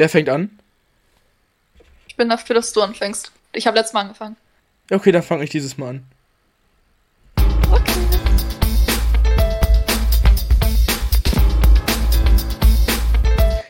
Wer 0.00 0.08
fängt 0.08 0.30
an? 0.30 0.48
Ich 2.08 2.16
bin 2.16 2.30
dafür, 2.30 2.54
dass 2.54 2.72
du 2.72 2.80
anfängst. 2.80 3.32
Ich 3.52 3.66
habe 3.66 3.76
letztes 3.76 3.92
Mal 3.92 4.00
angefangen. 4.00 4.38
Okay, 4.90 5.12
dann 5.12 5.22
fange 5.22 5.44
ich 5.44 5.50
dieses 5.50 5.76
Mal 5.76 5.90
an. 5.90 6.06
Okay. 7.70 8.00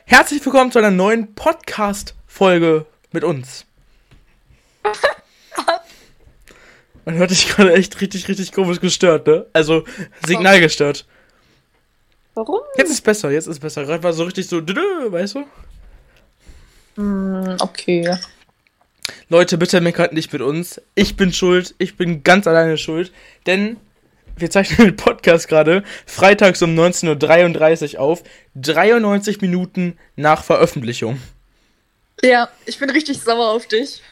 Herzlich 0.04 0.46
willkommen 0.46 0.70
zu 0.70 0.78
einer 0.78 0.92
neuen 0.92 1.34
Podcast-Folge 1.34 2.86
mit 3.10 3.24
uns. 3.24 3.66
Man 7.04 7.16
hört 7.16 7.32
dich 7.32 7.48
gerade 7.48 7.74
echt 7.74 8.00
richtig, 8.00 8.28
richtig 8.28 8.52
komisch 8.52 8.78
gestört, 8.78 9.26
ne? 9.26 9.46
Also, 9.52 9.82
Signal 10.24 10.60
gestört. 10.60 11.06
Warum? 12.34 12.60
Jetzt 12.76 12.90
ist 12.92 13.02
besser, 13.02 13.32
jetzt 13.32 13.48
ist 13.48 13.58
besser. 13.58 13.84
Gerade 13.84 14.04
war 14.04 14.12
so 14.12 14.22
richtig 14.22 14.46
so, 14.46 14.60
weißt 14.64 15.34
du? 15.34 15.44
Hm, 17.00 17.56
okay. 17.60 18.16
Leute, 19.30 19.56
bitte 19.56 19.80
meckert 19.80 20.12
nicht 20.12 20.32
mit 20.32 20.42
uns. 20.42 20.80
Ich 20.94 21.16
bin 21.16 21.32
schuld, 21.32 21.74
ich 21.78 21.96
bin 21.96 22.22
ganz 22.22 22.46
alleine 22.46 22.76
schuld, 22.76 23.12
denn 23.46 23.78
wir 24.36 24.50
zeichnen 24.50 24.88
den 24.88 24.96
Podcast 24.96 25.48
gerade 25.48 25.82
freitags 26.06 26.62
um 26.62 26.78
19.33 26.78 27.94
Uhr 27.94 28.00
auf, 28.00 28.22
93 28.54 29.40
Minuten 29.40 29.98
nach 30.16 30.44
Veröffentlichung. 30.44 31.20
Ja, 32.22 32.50
ich 32.66 32.78
bin 32.78 32.90
richtig 32.90 33.20
sauer 33.20 33.50
auf 33.50 33.66
dich. 33.66 34.02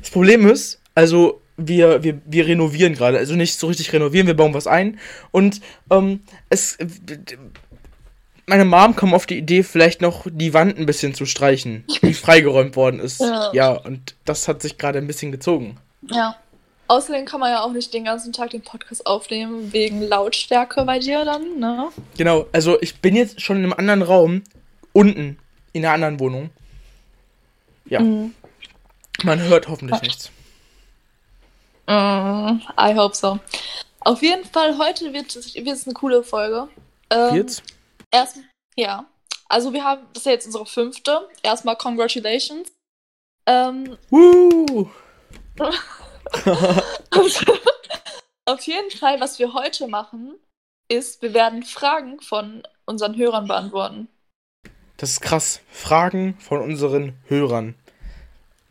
Das 0.00 0.10
Problem 0.10 0.48
ist, 0.48 0.80
also 0.94 1.42
wir, 1.56 2.02
wir, 2.02 2.20
wir 2.24 2.46
renovieren 2.46 2.94
gerade, 2.94 3.18
also 3.18 3.34
nicht 3.34 3.58
so 3.58 3.66
richtig 3.66 3.92
renovieren, 3.92 4.26
wir 4.26 4.34
bauen 4.34 4.54
was 4.54 4.66
ein 4.66 4.98
und 5.30 5.60
ähm, 5.90 6.20
es 6.48 6.78
meine 8.46 8.64
Mom 8.64 8.94
kam 8.96 9.14
auf 9.14 9.26
die 9.26 9.38
Idee, 9.38 9.62
vielleicht 9.62 10.00
noch 10.00 10.26
die 10.30 10.52
Wand 10.54 10.78
ein 10.78 10.86
bisschen 10.86 11.14
zu 11.14 11.26
streichen, 11.26 11.84
die 12.02 12.14
freigeräumt 12.14 12.76
worden 12.76 13.00
ist. 13.00 13.20
Ja. 13.20 13.52
Ja, 13.52 13.70
und 13.72 14.14
das 14.24 14.48
hat 14.48 14.62
sich 14.62 14.76
gerade 14.78 14.98
ein 14.98 15.06
bisschen 15.06 15.32
gezogen. 15.32 15.78
Ja. 16.10 16.36
Außerdem 16.86 17.24
kann 17.24 17.40
man 17.40 17.50
ja 17.50 17.62
auch 17.62 17.72
nicht 17.72 17.94
den 17.94 18.04
ganzen 18.04 18.32
Tag 18.34 18.50
den 18.50 18.60
Podcast 18.60 19.06
aufnehmen, 19.06 19.72
wegen 19.72 20.02
Lautstärke 20.02 20.84
bei 20.84 20.98
dir 20.98 21.24
dann, 21.24 21.58
ne? 21.58 21.88
Genau, 22.18 22.46
also 22.52 22.78
ich 22.82 22.96
bin 23.00 23.16
jetzt 23.16 23.40
schon 23.40 23.56
in 23.56 23.62
einem 23.64 23.72
anderen 23.72 24.02
Raum, 24.02 24.42
unten, 24.92 25.38
in 25.72 25.84
einer 25.84 25.94
anderen 25.94 26.20
Wohnung. 26.20 26.50
Ja, 27.86 28.00
Mhm. 28.00 28.34
man 29.22 29.40
hört 29.40 29.68
hoffentlich 29.68 30.02
nichts. 30.02 30.30
Mm, 31.86 32.60
I 32.78 32.94
hope 32.94 33.14
so. 33.14 33.38
Auf 34.00 34.22
jeden 34.22 34.44
Fall, 34.44 34.76
heute 34.78 35.12
wird, 35.14 35.34
es- 35.36 35.56
eine 35.56 35.94
coole 35.94 36.22
Folge. 36.22 36.68
Ähm, 37.10 37.34
Jetzt? 37.36 37.62
Erst, 38.14 38.38
ja. 38.76 39.06
Also 39.48 39.72
wir 39.72 39.82
haben, 39.82 40.06
das 40.12 40.22
ist 40.22 40.26
ja 40.26 40.32
jetzt 40.32 40.46
unsere 40.46 40.66
fünfte. 40.66 41.28
Erstmal 41.42 41.76
congratulations. 41.76 42.70
Ähm, 43.46 43.98
Woo! 44.08 44.88
auf 48.46 48.60
jeden 48.62 48.90
Fall, 48.92 49.20
was 49.20 49.40
wir 49.40 49.52
heute 49.52 49.88
machen, 49.88 50.36
ist, 50.88 51.22
wir 51.22 51.34
werden 51.34 51.64
Fragen 51.64 52.20
von 52.20 52.62
unseren 52.86 53.16
Hörern 53.16 53.48
beantworten. 53.48 54.06
Das 54.96 55.10
ist 55.10 55.20
krass. 55.20 55.60
Fragen 55.68 56.38
von 56.38 56.60
unseren 56.60 57.18
Hörern. 57.26 57.74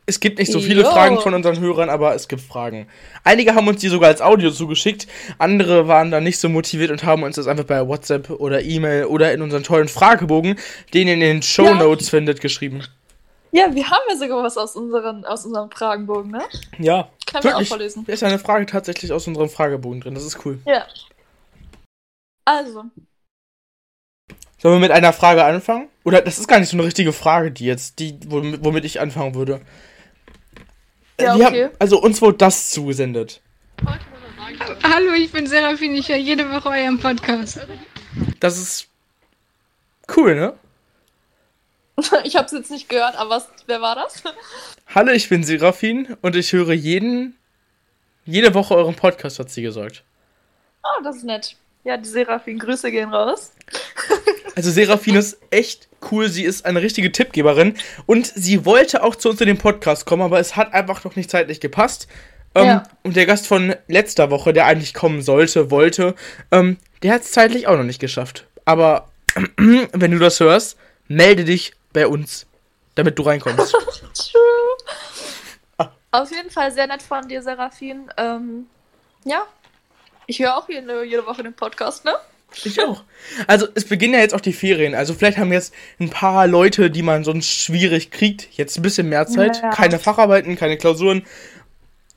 Es 0.05 0.19
gibt 0.19 0.39
nicht 0.39 0.51
so 0.51 0.59
viele 0.59 0.81
Jo. 0.81 0.89
Fragen 0.89 1.19
von 1.19 1.33
unseren 1.33 1.59
Hörern, 1.59 1.89
aber 1.89 2.13
es 2.13 2.27
gibt 2.27 2.41
Fragen. 2.41 2.87
Einige 3.23 3.55
haben 3.55 3.67
uns 3.67 3.79
die 3.79 3.87
sogar 3.87 4.09
als 4.09 4.21
Audio 4.21 4.51
zugeschickt, 4.51 5.07
andere 5.37 5.87
waren 5.87 6.11
da 6.11 6.19
nicht 6.19 6.39
so 6.39 6.49
motiviert 6.49 6.91
und 6.91 7.03
haben 7.05 7.23
uns 7.23 7.37
das 7.37 7.47
einfach 7.47 7.63
bei 7.63 7.87
WhatsApp 7.87 8.29
oder 8.29 8.61
E-Mail 8.61 9.05
oder 9.05 9.31
in 9.31 9.41
unseren 9.41 9.63
tollen 9.63 9.87
Fragebogen, 9.87 10.57
den 10.93 11.07
ihr 11.07 11.13
in 11.13 11.19
den 11.21 11.41
Show 11.41 11.73
Notes 11.73 12.09
findet, 12.09 12.41
geschrieben. 12.41 12.83
Ja, 13.51 13.73
wir 13.73 13.89
haben 13.89 14.01
ja 14.09 14.17
sogar 14.17 14.43
was 14.43 14.57
aus, 14.57 14.75
unseren, 14.75 15.23
aus 15.25 15.45
unserem 15.45 15.69
Fragenbogen, 15.71 16.31
ne? 16.31 16.41
Ja, 16.79 17.09
Können 17.25 17.43
wir 17.43 17.57
auch 17.57 17.63
vorlesen. 17.63 18.03
Da 18.05 18.11
ist 18.11 18.23
eine 18.23 18.39
Frage 18.39 18.65
tatsächlich 18.65 19.11
aus 19.13 19.27
unserem 19.27 19.49
Fragebogen 19.49 20.01
drin. 20.01 20.15
Das 20.15 20.25
ist 20.25 20.43
cool. 20.43 20.59
Ja. 20.65 20.85
Also, 22.45 22.85
Sollen 24.63 24.75
wir 24.75 24.79
mit 24.79 24.91
einer 24.91 25.11
Frage 25.11 25.43
anfangen? 25.43 25.89
Oder 26.05 26.21
das 26.21 26.39
ist 26.39 26.47
gar 26.47 26.57
nicht 26.57 26.69
so 26.69 26.77
eine 26.77 26.85
richtige 26.85 27.11
Frage, 27.11 27.51
die 27.51 27.65
jetzt, 27.65 27.99
die, 27.99 28.17
womit, 28.27 28.63
womit 28.63 28.85
ich 28.85 29.01
anfangen 29.01 29.35
würde. 29.35 29.59
Ja, 31.23 31.35
okay. 31.35 31.65
haben, 31.65 31.75
also 31.79 32.01
uns 32.01 32.21
wurde 32.21 32.37
das 32.37 32.71
zugesendet. 32.71 33.41
Hallo, 34.83 35.13
ich 35.13 35.31
bin 35.31 35.47
Serafin, 35.47 35.95
ich 35.95 36.09
höre 36.09 36.17
jede 36.17 36.51
Woche 36.51 36.69
euren 36.69 36.99
Podcast. 36.99 37.59
Das 38.39 38.57
ist 38.57 38.87
cool, 40.15 40.35
ne? 40.35 40.53
ich 42.23 42.35
habe 42.35 42.45
es 42.45 42.51
jetzt 42.51 42.71
nicht 42.71 42.89
gehört, 42.89 43.15
aber 43.15 43.31
was, 43.31 43.47
wer 43.67 43.81
war 43.81 43.95
das? 43.95 44.21
Hallo, 44.93 45.11
ich 45.11 45.29
bin 45.29 45.43
Serafin 45.43 46.17
und 46.21 46.35
ich 46.35 46.51
höre 46.51 46.73
jeden, 46.73 47.37
jede 48.25 48.53
Woche 48.53 48.75
euren 48.75 48.95
Podcast, 48.95 49.39
hat 49.39 49.49
sie 49.49 49.61
gesagt. 49.61 50.03
Oh, 50.83 51.03
das 51.03 51.17
ist 51.17 51.23
nett. 51.23 51.55
Ja, 51.85 51.97
die 51.97 52.09
Serafin, 52.09 52.59
Grüße 52.59 52.91
gehen 52.91 53.13
raus. 53.13 53.53
Also 54.55 54.71
Serafin 54.71 55.15
ist 55.15 55.37
echt 55.49 55.87
cool, 56.11 56.29
sie 56.29 56.43
ist 56.43 56.65
eine 56.65 56.81
richtige 56.81 57.11
Tippgeberin 57.11 57.75
und 58.05 58.27
sie 58.27 58.65
wollte 58.65 59.03
auch 59.03 59.15
zu 59.15 59.29
uns 59.29 59.41
in 59.41 59.47
den 59.47 59.57
Podcast 59.57 60.05
kommen, 60.05 60.21
aber 60.21 60.39
es 60.39 60.55
hat 60.55 60.73
einfach 60.73 61.03
noch 61.03 61.15
nicht 61.15 61.31
zeitlich 61.31 61.59
gepasst. 61.59 62.07
Ähm, 62.55 62.65
Ja. 62.65 62.83
Und 63.03 63.15
der 63.15 63.25
Gast 63.25 63.47
von 63.47 63.75
letzter 63.87 64.29
Woche, 64.29 64.53
der 64.53 64.65
eigentlich 64.65 64.93
kommen 64.93 65.21
sollte, 65.21 65.71
wollte, 65.71 66.15
ähm, 66.51 66.77
der 67.01 67.13
hat 67.13 67.21
es 67.23 67.31
zeitlich 67.31 67.67
auch 67.67 67.77
noch 67.77 67.83
nicht 67.83 67.99
geschafft. 67.99 68.45
Aber 68.65 69.09
wenn 69.57 70.11
du 70.11 70.19
das 70.19 70.39
hörst, 70.39 70.77
melde 71.07 71.45
dich 71.45 71.73
bei 71.93 72.05
uns, 72.07 72.45
damit 72.95 73.17
du 73.17 73.23
reinkommst. 73.23 73.75
Auf 76.11 76.29
jeden 76.29 76.51
Fall 76.51 76.71
sehr 76.71 76.85
nett 76.85 77.01
von 77.01 77.27
dir, 77.27 77.41
Serafin. 77.41 78.07
Ähm, 78.17 78.67
ja, 79.25 79.47
ich 80.27 80.37
höre 80.39 80.55
auch 80.55 80.69
jede, 80.69 81.03
jede 81.03 81.25
Woche 81.25 81.41
den 81.41 81.53
Podcast, 81.55 82.05
ne? 82.05 82.13
Ich 82.63 82.81
auch. 82.81 83.03
Also 83.47 83.67
es 83.75 83.85
beginnen 83.85 84.13
ja 84.13 84.19
jetzt 84.19 84.33
auch 84.33 84.41
die 84.41 84.53
Ferien. 84.53 84.95
Also 84.95 85.13
vielleicht 85.13 85.37
haben 85.37 85.51
jetzt 85.51 85.73
ein 85.99 86.09
paar 86.09 86.47
Leute, 86.47 86.91
die 86.91 87.01
man 87.01 87.23
sonst 87.23 87.47
schwierig 87.47 88.11
kriegt, 88.11 88.47
jetzt 88.51 88.77
ein 88.77 88.81
bisschen 88.81 89.09
mehr 89.09 89.27
Zeit. 89.27 89.61
Ja. 89.61 89.69
Keine 89.71 89.99
Facharbeiten, 89.99 90.55
keine 90.55 90.77
Klausuren. 90.77 91.25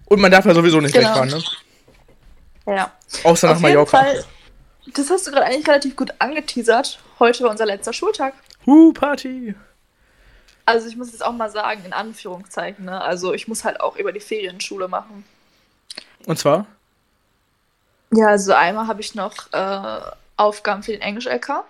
Und 0.06 0.20
man 0.20 0.30
darf 0.30 0.44
ja 0.44 0.54
sowieso 0.54 0.80
nicht 0.80 0.94
Genau. 0.94 1.08
wegfahren, 1.08 1.30
ne? 1.30 1.42
Ja. 2.66 2.92
Außer 3.24 3.46
nach 3.48 3.56
Auf 3.56 3.62
Mallorca. 3.62 3.98
Fall, 3.98 4.24
das 4.94 5.10
hast 5.10 5.26
du 5.26 5.30
gerade 5.30 5.46
eigentlich 5.46 5.66
relativ 5.68 5.96
gut 5.96 6.12
angeteasert. 6.18 6.98
Heute 7.18 7.44
war 7.44 7.50
unser 7.50 7.66
letzter 7.66 7.92
Schultag. 7.92 8.34
Huh, 8.66 8.92
Party. 8.92 9.54
Also 10.64 10.88
ich 10.88 10.96
muss 10.96 11.12
jetzt 11.12 11.24
auch 11.24 11.32
mal 11.32 11.50
sagen, 11.50 11.82
in 11.84 11.92
Anführungszeichen, 11.92 12.84
ne? 12.84 13.00
Also 13.00 13.32
ich 13.32 13.46
muss 13.46 13.64
halt 13.64 13.80
auch 13.80 13.96
über 13.96 14.12
die 14.12 14.20
Ferienschule 14.20 14.88
machen. 14.88 15.24
Und 16.26 16.38
zwar? 16.38 16.66
Ja, 18.12 18.28
also 18.28 18.52
einmal 18.52 18.88
habe 18.88 19.00
ich 19.00 19.14
noch 19.14 19.52
äh, 19.52 20.00
Aufgaben 20.36 20.82
für 20.82 20.92
den 20.92 21.00
Englisch-LK. 21.00 21.64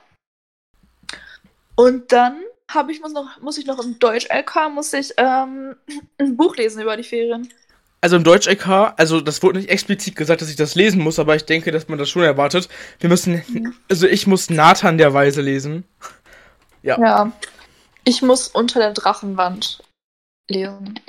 Und 1.77 2.13
dann 2.13 2.43
habe 2.71 2.93
ich, 2.93 3.01
muss, 3.01 3.13
noch, 3.13 3.41
muss 3.41 3.59
ich 3.59 3.67
noch 3.67 3.79
im 3.83 3.99
Deutsch-LK, 3.99 4.71
muss 4.73 4.93
ich 4.93 5.13
ähm, 5.17 5.77
ein 6.19 6.37
Buch 6.37 6.57
lesen 6.57 6.83
über 6.83 6.97
die 6.97 7.05
Ferien. 7.05 7.49
Also 8.01 8.17
im 8.17 8.25
Deutsch-LK, 8.25 8.95
also 8.97 9.21
das 9.21 9.43
wurde 9.43 9.59
nicht 9.59 9.71
explizit 9.71 10.17
gesagt, 10.17 10.43
dass 10.43 10.51
ich 10.51 10.57
das 10.57 10.75
lesen 10.75 11.03
muss, 11.03 11.19
aber 11.19 11.35
ich 11.35 11.45
denke, 11.45 11.73
dass 11.73 11.89
man 11.89 11.99
das 11.99 12.11
schon 12.11 12.23
erwartet. 12.23 12.69
Wir 13.01 13.09
müssen, 13.09 13.75
also 13.89 14.07
ich 14.07 14.27
muss 14.27 14.51
Nathan 14.51 14.99
der 14.99 15.15
Weise 15.15 15.41
lesen. 15.43 15.85
Ja. 16.83 17.01
Ja. 17.01 17.33
Ich 18.05 18.23
muss 18.23 18.49
unter 18.49 18.79
der 18.79 18.93
Drachenwand 18.93 19.83
lesen. 20.49 21.01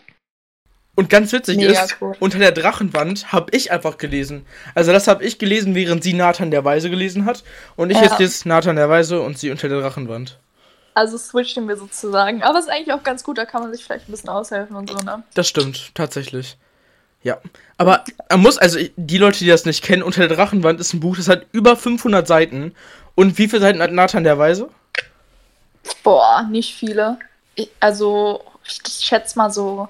Und 0.97 1.12
ganz 1.12 1.31
witzig 1.31 1.58
Mega 1.58 1.84
ist, 1.84 1.97
cool. 2.02 2.16
unter 2.19 2.40
der 2.40 2.52
Drachenwand 2.52 3.31
habe 3.31 3.56
ich 3.56 3.72
einfach 3.72 4.00
gelesen. 4.00 4.47
Also 4.74 4.91
das 4.91 5.08
habe 5.08 5.24
ich 5.24 5.38
gelesen, 5.38 5.75
während 5.75 6.03
sie 6.03 6.13
Nathan 6.13 6.50
der 6.50 6.66
Weise 6.66 6.90
gelesen 6.90 7.25
hat. 7.25 7.44
Und 7.75 7.91
ich 7.91 7.97
Ja. 7.97 8.06
jetzt 8.06 8.18
lese 8.18 8.50
Nathan 8.50 8.75
der 8.78 8.90
Weise 8.90 9.22
und 9.22 9.38
sie 9.38 9.52
unter 9.52 9.69
der 9.69 9.80
Drachenwand. 9.80 10.40
Also 10.96 11.19
switchen 11.19 11.68
wir 11.68 11.77
sozusagen. 11.77 12.42
Aber 12.42 12.57
ist 12.57 12.68
eigentlich 12.68 12.92
auch 12.92 13.04
ganz 13.04 13.24
gut, 13.24 13.38
da 13.38 13.45
kann 13.45 13.62
man 13.62 13.71
sich 13.71 13.83
vielleicht 13.86 14.10
ein 14.10 14.12
bisschen 14.12 14.30
aushelfen 14.30 14.75
und 14.75 14.89
so, 14.89 14.98
ne? 15.06 15.21
Das 15.36 15.48
stimmt, 15.48 15.94
tatsächlich. 15.94 16.57
Ja. 17.21 17.38
Aber 17.77 18.04
man 18.31 18.39
muss, 18.39 18.57
also 18.57 18.80
die 18.95 19.18
Leute, 19.19 19.38
die 19.38 19.48
das 19.48 19.66
nicht 19.66 19.83
kennen, 19.83 20.01
unter 20.01 20.27
der 20.27 20.36
Drachenwand 20.36 20.80
ist 20.80 20.94
ein 20.95 21.00
Buch, 21.00 21.16
das 21.16 21.27
hat 21.30 21.45
über 21.51 21.75
500 21.77 22.25
Seiten. 22.27 22.74
Und 23.13 23.38
wie 23.38 23.48
viele 23.48 23.62
Seiten 23.62 23.83
hat 23.83 23.92
Nathan 23.92 24.24
der 24.24 24.39
Weise? 24.39 24.69
Boah, 26.04 26.48
nicht 26.50 26.74
viele. 26.74 27.19
Ich, 27.54 27.69
also, 27.80 28.44
ich 28.66 28.81
schätze 29.06 29.38
mal 29.38 29.51
so 29.51 29.89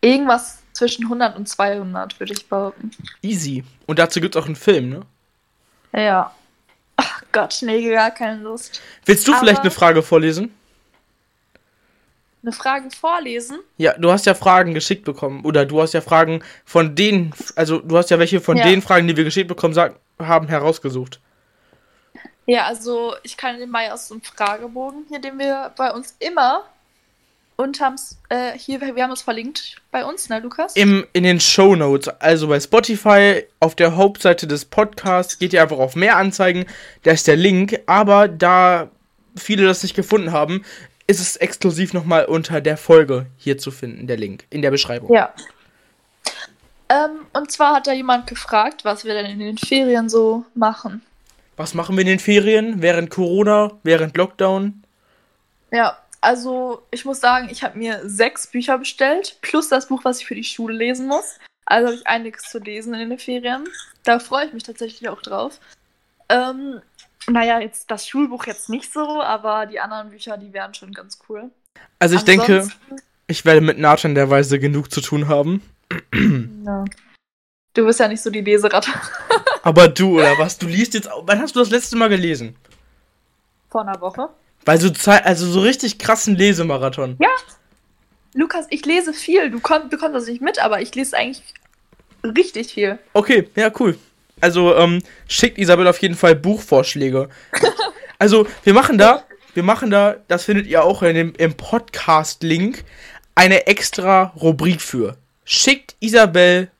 irgendwas 0.00 0.58
zwischen 0.72 1.04
100 1.04 1.36
und 1.36 1.48
200, 1.48 2.18
würde 2.20 2.32
ich 2.32 2.48
behaupten. 2.48 2.90
Easy. 3.22 3.64
Und 3.86 3.98
dazu 3.98 4.20
gibt 4.20 4.36
es 4.36 4.42
auch 4.42 4.46
einen 4.46 4.56
Film, 4.56 4.88
ne? 4.90 5.00
Ja. 5.92 6.34
Ach 6.96 7.22
Gott, 7.32 7.58
nee, 7.62 7.88
gar 7.90 8.10
keine 8.10 8.42
Lust. 8.42 8.80
Willst 9.04 9.26
du 9.26 9.32
vielleicht 9.34 9.58
Aber- 9.58 9.62
eine 9.62 9.70
Frage 9.70 10.02
vorlesen? 10.02 10.52
Eine 12.42 12.52
Frage 12.52 12.90
vorlesen? 12.92 13.58
Ja, 13.78 13.94
du 13.94 14.12
hast 14.12 14.24
ja 14.26 14.34
Fragen 14.34 14.72
geschickt 14.72 15.04
bekommen. 15.04 15.44
Oder 15.44 15.66
du 15.66 15.82
hast 15.82 15.92
ja 15.94 16.00
Fragen 16.00 16.42
von 16.64 16.94
denen, 16.94 17.34
also 17.56 17.80
du 17.80 17.96
hast 17.98 18.10
ja 18.10 18.18
welche 18.18 18.40
von 18.40 18.56
Ja. 18.56 18.64
den 18.64 18.80
Fragen, 18.80 19.08
die 19.08 19.16
wir 19.16 19.24
geschickt 19.24 19.48
bekommen 19.48 19.74
haben, 20.20 20.46
herausgesucht. 20.48 21.20
Ja, 22.46 22.66
also 22.66 23.14
ich 23.24 23.36
kann 23.36 23.58
den 23.58 23.68
mal 23.70 23.90
aus 23.90 24.08
dem 24.08 24.22
Fragebogen 24.22 25.04
hier, 25.08 25.20
den 25.20 25.38
wir 25.38 25.72
bei 25.76 25.90
uns 25.90 26.14
immer 26.20 26.64
und 27.58 27.80
haben 27.80 27.94
es 27.94 28.16
äh, 28.28 28.56
hier, 28.56 28.80
wir 28.80 29.02
haben 29.02 29.10
es 29.10 29.22
verlinkt 29.22 29.76
bei 29.90 30.04
uns, 30.04 30.28
ne, 30.28 30.38
Lukas? 30.38 30.76
Im, 30.76 31.04
in 31.12 31.24
den 31.24 31.40
Show 31.40 31.74
Notes, 31.74 32.08
also 32.20 32.46
bei 32.46 32.60
Spotify, 32.60 33.42
auf 33.58 33.74
der 33.74 33.96
Hauptseite 33.96 34.46
des 34.46 34.64
Podcasts, 34.64 35.38
geht 35.38 35.52
ihr 35.52 35.60
einfach 35.60 35.78
auf 35.78 35.96
mehr 35.96 36.16
Anzeigen, 36.16 36.66
da 37.02 37.10
ist 37.10 37.26
der 37.26 37.36
Link, 37.36 37.80
aber 37.86 38.28
da 38.28 38.88
viele 39.36 39.66
das 39.66 39.82
nicht 39.82 39.96
gefunden 39.96 40.30
haben, 40.30 40.64
ist 41.08 41.20
es 41.20 41.36
exklusiv 41.36 41.92
nochmal 41.94 42.26
unter 42.26 42.60
der 42.60 42.76
Folge 42.76 43.26
hier 43.36 43.58
zu 43.58 43.72
finden, 43.72 44.06
der 44.06 44.18
Link, 44.18 44.46
in 44.50 44.62
der 44.62 44.70
Beschreibung. 44.70 45.12
Ja. 45.12 45.34
Ähm, 46.88 47.26
und 47.32 47.50
zwar 47.50 47.74
hat 47.74 47.88
da 47.88 47.92
jemand 47.92 48.28
gefragt, 48.28 48.84
was 48.84 49.04
wir 49.04 49.14
denn 49.14 49.26
in 49.26 49.40
den 49.40 49.58
Ferien 49.58 50.08
so 50.08 50.44
machen. 50.54 51.02
Was 51.56 51.74
machen 51.74 51.96
wir 51.96 52.02
in 52.02 52.06
den 52.06 52.18
Ferien? 52.20 52.82
Während 52.82 53.10
Corona? 53.10 53.72
Während 53.82 54.16
Lockdown? 54.16 54.84
Ja, 55.72 55.98
also 56.20 56.82
ich 56.90 57.04
muss 57.04 57.20
sagen, 57.20 57.48
ich 57.50 57.62
habe 57.62 57.78
mir 57.78 58.00
sechs 58.04 58.46
Bücher 58.46 58.78
bestellt, 58.78 59.38
plus 59.40 59.68
das 59.68 59.88
Buch, 59.88 60.04
was 60.04 60.20
ich 60.20 60.26
für 60.26 60.34
die 60.34 60.44
Schule 60.44 60.74
lesen 60.74 61.06
muss. 61.06 61.38
Also 61.64 61.88
habe 61.88 61.96
ich 61.96 62.06
einiges 62.06 62.44
zu 62.44 62.58
lesen 62.58 62.94
in 62.94 63.10
den 63.10 63.18
Ferien. 63.18 63.68
Da 64.04 64.18
freue 64.18 64.46
ich 64.46 64.52
mich 64.52 64.62
tatsächlich 64.62 65.08
auch 65.08 65.20
drauf. 65.22 65.60
Ähm, 66.28 66.80
naja, 67.26 67.60
jetzt 67.60 67.90
das 67.90 68.08
Schulbuch 68.08 68.46
jetzt 68.46 68.68
nicht 68.68 68.92
so, 68.92 69.22
aber 69.22 69.66
die 69.66 69.80
anderen 69.80 70.10
Bücher, 70.10 70.38
die 70.38 70.52
wären 70.52 70.74
schon 70.74 70.92
ganz 70.92 71.18
cool. 71.28 71.50
Also 71.98 72.16
ich 72.16 72.22
denke, 72.22 72.68
ich 73.26 73.44
werde 73.44 73.60
mit 73.60 73.78
Nathan 73.78 74.14
derweise 74.14 74.58
genug 74.58 74.90
zu 74.90 75.00
tun 75.00 75.28
haben. 75.28 75.62
Ja. 76.64 76.84
Du 77.74 77.86
bist 77.86 78.00
ja 78.00 78.08
nicht 78.08 78.22
so 78.22 78.30
die 78.30 78.40
Leseratte. 78.40 78.90
Aber 79.62 79.88
du, 79.88 80.18
oder 80.18 80.38
was? 80.38 80.58
Du 80.58 80.66
liest 80.66 80.94
jetzt. 80.94 81.08
Wann 81.22 81.40
hast 81.40 81.54
du 81.54 81.60
das 81.60 81.70
letzte 81.70 81.96
Mal 81.96 82.08
gelesen? 82.08 82.56
Vor 83.68 83.82
einer 83.82 84.00
Woche. 84.00 84.30
Weil 84.64 84.80
so 84.80 84.90
Zeit, 84.90 85.24
also 85.24 85.46
so 85.46 85.60
richtig 85.60 85.98
krassen 85.98 86.36
Lesemarathon. 86.36 87.16
Ja. 87.20 87.28
Lukas, 88.34 88.66
ich 88.70 88.84
lese 88.84 89.12
viel. 89.12 89.50
Du 89.50 89.60
komm, 89.60 89.88
bekommst 89.88 90.14
das 90.14 90.26
nicht 90.26 90.42
mit, 90.42 90.62
aber 90.62 90.80
ich 90.80 90.94
lese 90.94 91.16
eigentlich 91.16 91.42
richtig 92.24 92.74
viel. 92.74 92.98
Okay, 93.12 93.48
ja, 93.56 93.70
cool. 93.80 93.98
Also, 94.40 94.76
ähm, 94.76 95.02
schickt 95.26 95.58
Isabel 95.58 95.88
auf 95.88 95.98
jeden 95.98 96.14
Fall 96.14 96.36
Buchvorschläge. 96.36 97.28
also, 98.18 98.46
wir 98.62 98.74
machen 98.74 98.98
da, 98.98 99.24
wir 99.54 99.62
machen 99.62 99.90
da, 99.90 100.16
das 100.28 100.44
findet 100.44 100.66
ihr 100.66 100.84
auch 100.84 101.02
in 101.02 101.14
dem, 101.14 101.32
im 101.38 101.54
Podcast-Link, 101.54 102.84
eine 103.34 103.66
extra 103.66 104.34
Rubrik 104.40 104.80
für. 104.80 105.16
Schickt 105.44 105.96
Isabel 106.00 106.70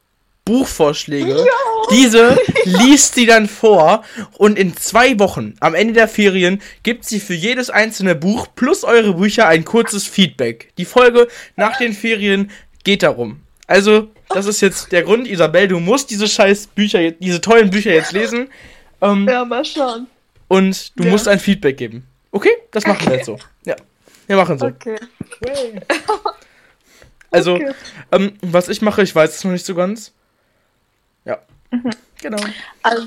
Buchvorschläge. 0.48 1.36
Ja. 1.36 1.44
Diese 1.90 2.38
liest 2.64 3.14
sie 3.14 3.26
dann 3.26 3.48
vor 3.48 4.02
und 4.38 4.58
in 4.58 4.74
zwei 4.76 5.18
Wochen, 5.18 5.54
am 5.60 5.74
Ende 5.74 5.92
der 5.92 6.08
Ferien, 6.08 6.62
gibt 6.82 7.04
sie 7.04 7.20
für 7.20 7.34
jedes 7.34 7.68
einzelne 7.68 8.14
Buch 8.14 8.48
plus 8.54 8.82
eure 8.82 9.12
Bücher 9.14 9.46
ein 9.46 9.66
kurzes 9.66 10.06
Feedback. 10.06 10.72
Die 10.78 10.86
Folge 10.86 11.28
nach 11.56 11.76
den 11.76 11.92
Ferien 11.92 12.50
geht 12.82 13.02
darum. 13.02 13.42
Also, 13.66 14.08
das 14.30 14.46
ist 14.46 14.62
jetzt 14.62 14.90
der 14.90 15.02
Grund, 15.02 15.28
Isabel, 15.28 15.68
du 15.68 15.80
musst 15.80 16.10
diese 16.10 16.26
scheiß 16.26 16.68
Bücher, 16.68 17.10
diese 17.10 17.42
tollen 17.42 17.68
Bücher 17.68 17.92
jetzt 17.92 18.12
lesen. 18.12 18.48
Ähm, 19.02 19.28
ja, 19.28 19.44
mal 19.44 19.66
schauen. 19.66 20.06
Und 20.48 20.98
du 20.98 21.04
ja. 21.04 21.10
musst 21.10 21.28
ein 21.28 21.38
Feedback 21.38 21.76
geben. 21.76 22.06
Okay? 22.30 22.52
Das 22.70 22.86
machen 22.86 23.02
okay. 23.02 23.10
wir 23.10 23.16
jetzt 23.16 23.26
so. 23.26 23.38
Ja. 23.66 23.76
Wir 24.26 24.36
machen 24.36 24.58
so. 24.58 24.66
Okay. 24.66 24.96
Also, 27.30 27.56
okay. 27.56 27.72
ähm, 28.12 28.32
was 28.40 28.70
ich 28.70 28.80
mache, 28.80 29.02
ich 29.02 29.14
weiß 29.14 29.36
es 29.36 29.44
noch 29.44 29.52
nicht 29.52 29.66
so 29.66 29.74
ganz. 29.74 30.12
Mhm. 31.70 31.91
Genau. 32.20 32.43
Also, 32.82 33.06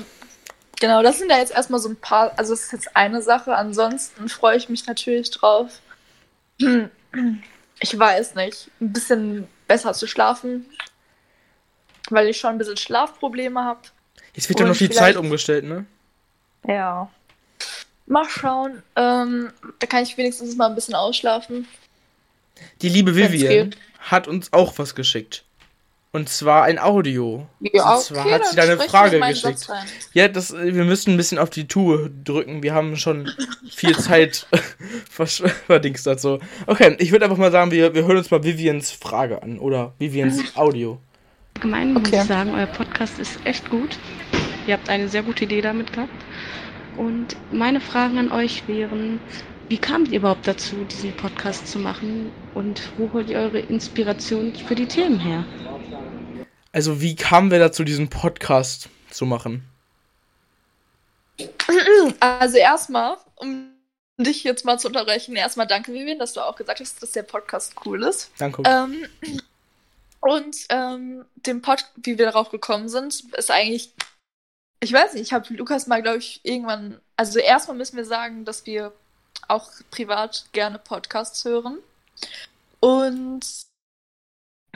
genau, 0.80 1.02
das 1.02 1.18
sind 1.18 1.30
ja 1.30 1.38
jetzt 1.38 1.52
erstmal 1.52 1.80
so 1.80 1.88
ein 1.88 1.96
paar, 1.96 2.32
also 2.36 2.52
das 2.52 2.64
ist 2.64 2.72
jetzt 2.72 2.96
eine 2.96 3.22
Sache. 3.22 3.54
Ansonsten 3.54 4.28
freue 4.28 4.56
ich 4.56 4.68
mich 4.68 4.86
natürlich 4.86 5.30
drauf. 5.30 5.80
Ich 7.84 7.98
weiß 7.98 8.36
nicht, 8.36 8.70
ein 8.80 8.92
bisschen 8.92 9.48
besser 9.66 9.92
zu 9.92 10.06
schlafen, 10.06 10.66
weil 12.10 12.28
ich 12.28 12.38
schon 12.38 12.50
ein 12.50 12.58
bisschen 12.58 12.76
Schlafprobleme 12.76 13.64
habe. 13.64 13.80
Jetzt 14.34 14.48
wird 14.48 14.60
ja 14.60 14.66
noch 14.66 14.76
die 14.76 14.88
Zeit 14.88 15.16
umgestellt, 15.16 15.64
ne? 15.64 15.84
Ja. 16.66 17.10
Mal 18.06 18.28
schauen. 18.28 18.82
Ähm, 18.94 19.52
da 19.80 19.86
kann 19.86 20.04
ich 20.04 20.16
wenigstens 20.16 20.54
mal 20.56 20.68
ein 20.68 20.76
bisschen 20.76 20.94
ausschlafen. 20.94 21.66
Die 22.82 22.88
liebe 22.88 23.14
Vivian 23.16 23.74
hat 23.98 24.28
uns 24.28 24.52
auch 24.52 24.78
was 24.78 24.94
geschickt. 24.94 25.44
Und 26.14 26.28
zwar 26.28 26.64
ein 26.64 26.78
Audio. 26.78 27.46
Ja, 27.60 27.94
und 27.94 28.02
zwar 28.02 28.30
hat 28.30 28.46
sie 28.46 28.54
da 28.56 28.64
eine 28.64 28.76
Frage 28.76 29.18
geschickt. 29.18 29.66
Ja, 30.12 30.28
das, 30.28 30.52
wir 30.52 30.84
müssen 30.84 31.14
ein 31.14 31.16
bisschen 31.16 31.38
auf 31.38 31.48
die 31.48 31.66
Tour 31.66 32.10
drücken. 32.22 32.62
Wir 32.62 32.74
haben 32.74 32.96
schon 32.96 33.30
viel 33.70 33.96
Zeit 33.96 34.46
verdingst 35.08 36.06
dazu. 36.06 36.38
Okay, 36.66 36.96
ich 36.98 37.12
würde 37.12 37.24
einfach 37.24 37.38
mal 37.38 37.50
sagen, 37.50 37.70
wir, 37.70 37.94
wir 37.94 38.04
hören 38.06 38.18
uns 38.18 38.30
mal 38.30 38.44
Vivians 38.44 38.90
Frage 38.90 39.42
an 39.42 39.58
oder 39.58 39.94
Vivians 39.98 40.54
Audio. 40.54 41.00
Allgemein 41.54 41.96
okay. 41.96 42.10
muss 42.10 42.22
ich 42.22 42.28
sagen, 42.28 42.54
euer 42.54 42.66
Podcast 42.66 43.18
ist 43.18 43.38
echt 43.44 43.70
gut. 43.70 43.98
Ihr 44.66 44.74
habt 44.74 44.90
eine 44.90 45.08
sehr 45.08 45.22
gute 45.22 45.44
Idee 45.44 45.62
damit 45.62 45.94
gehabt. 45.94 46.12
Und 46.98 47.36
meine 47.52 47.80
Fragen 47.80 48.18
an 48.18 48.30
euch 48.30 48.68
wären, 48.68 49.18
wie 49.70 49.78
kamt 49.78 50.08
ihr 50.08 50.18
überhaupt 50.18 50.46
dazu, 50.46 50.76
diesen 50.90 51.12
Podcast 51.12 51.68
zu 51.68 51.78
machen? 51.78 52.30
Und 52.52 52.82
wo 52.98 53.10
holt 53.14 53.30
ihr 53.30 53.38
eure 53.38 53.60
Inspiration 53.60 54.52
für 54.54 54.74
die 54.74 54.84
Themen 54.84 55.18
her? 55.18 55.46
Also, 56.72 57.00
wie 57.00 57.14
kamen 57.14 57.50
wir 57.50 57.58
dazu, 57.58 57.84
diesen 57.84 58.08
Podcast 58.08 58.88
zu 59.10 59.26
machen? 59.26 59.68
Also, 62.20 62.56
erstmal, 62.56 63.18
um 63.36 63.72
dich 64.18 64.42
jetzt 64.44 64.64
mal 64.64 64.78
zu 64.78 64.88
unterbrechen, 64.88 65.36
erstmal 65.36 65.66
danke, 65.66 65.92
Vivian, 65.92 66.18
dass 66.18 66.32
du 66.32 66.40
auch 66.40 66.56
gesagt 66.56 66.80
hast, 66.80 67.02
dass 67.02 67.12
der 67.12 67.24
Podcast 67.24 67.74
cool 67.84 68.02
ist. 68.02 68.30
Danke. 68.38 68.62
Ähm, 68.64 69.06
und 70.20 70.56
ähm, 70.68 71.24
dem 71.34 71.62
Pod, 71.62 71.84
wie 71.96 72.16
wir 72.16 72.26
darauf 72.26 72.50
gekommen 72.50 72.88
sind, 72.88 73.24
ist 73.34 73.50
eigentlich, 73.50 73.92
ich 74.80 74.92
weiß 74.92 75.14
nicht, 75.14 75.22
ich 75.22 75.32
habe 75.32 75.52
Lukas 75.54 75.86
mal, 75.86 76.02
glaube 76.02 76.18
ich, 76.18 76.40
irgendwann, 76.44 77.00
also 77.16 77.38
erstmal 77.38 77.76
müssen 77.76 77.96
wir 77.96 78.04
sagen, 78.04 78.44
dass 78.44 78.64
wir 78.64 78.92
auch 79.48 79.70
privat 79.90 80.46
gerne 80.52 80.78
Podcasts 80.78 81.44
hören. 81.44 81.78
Und 82.80 83.44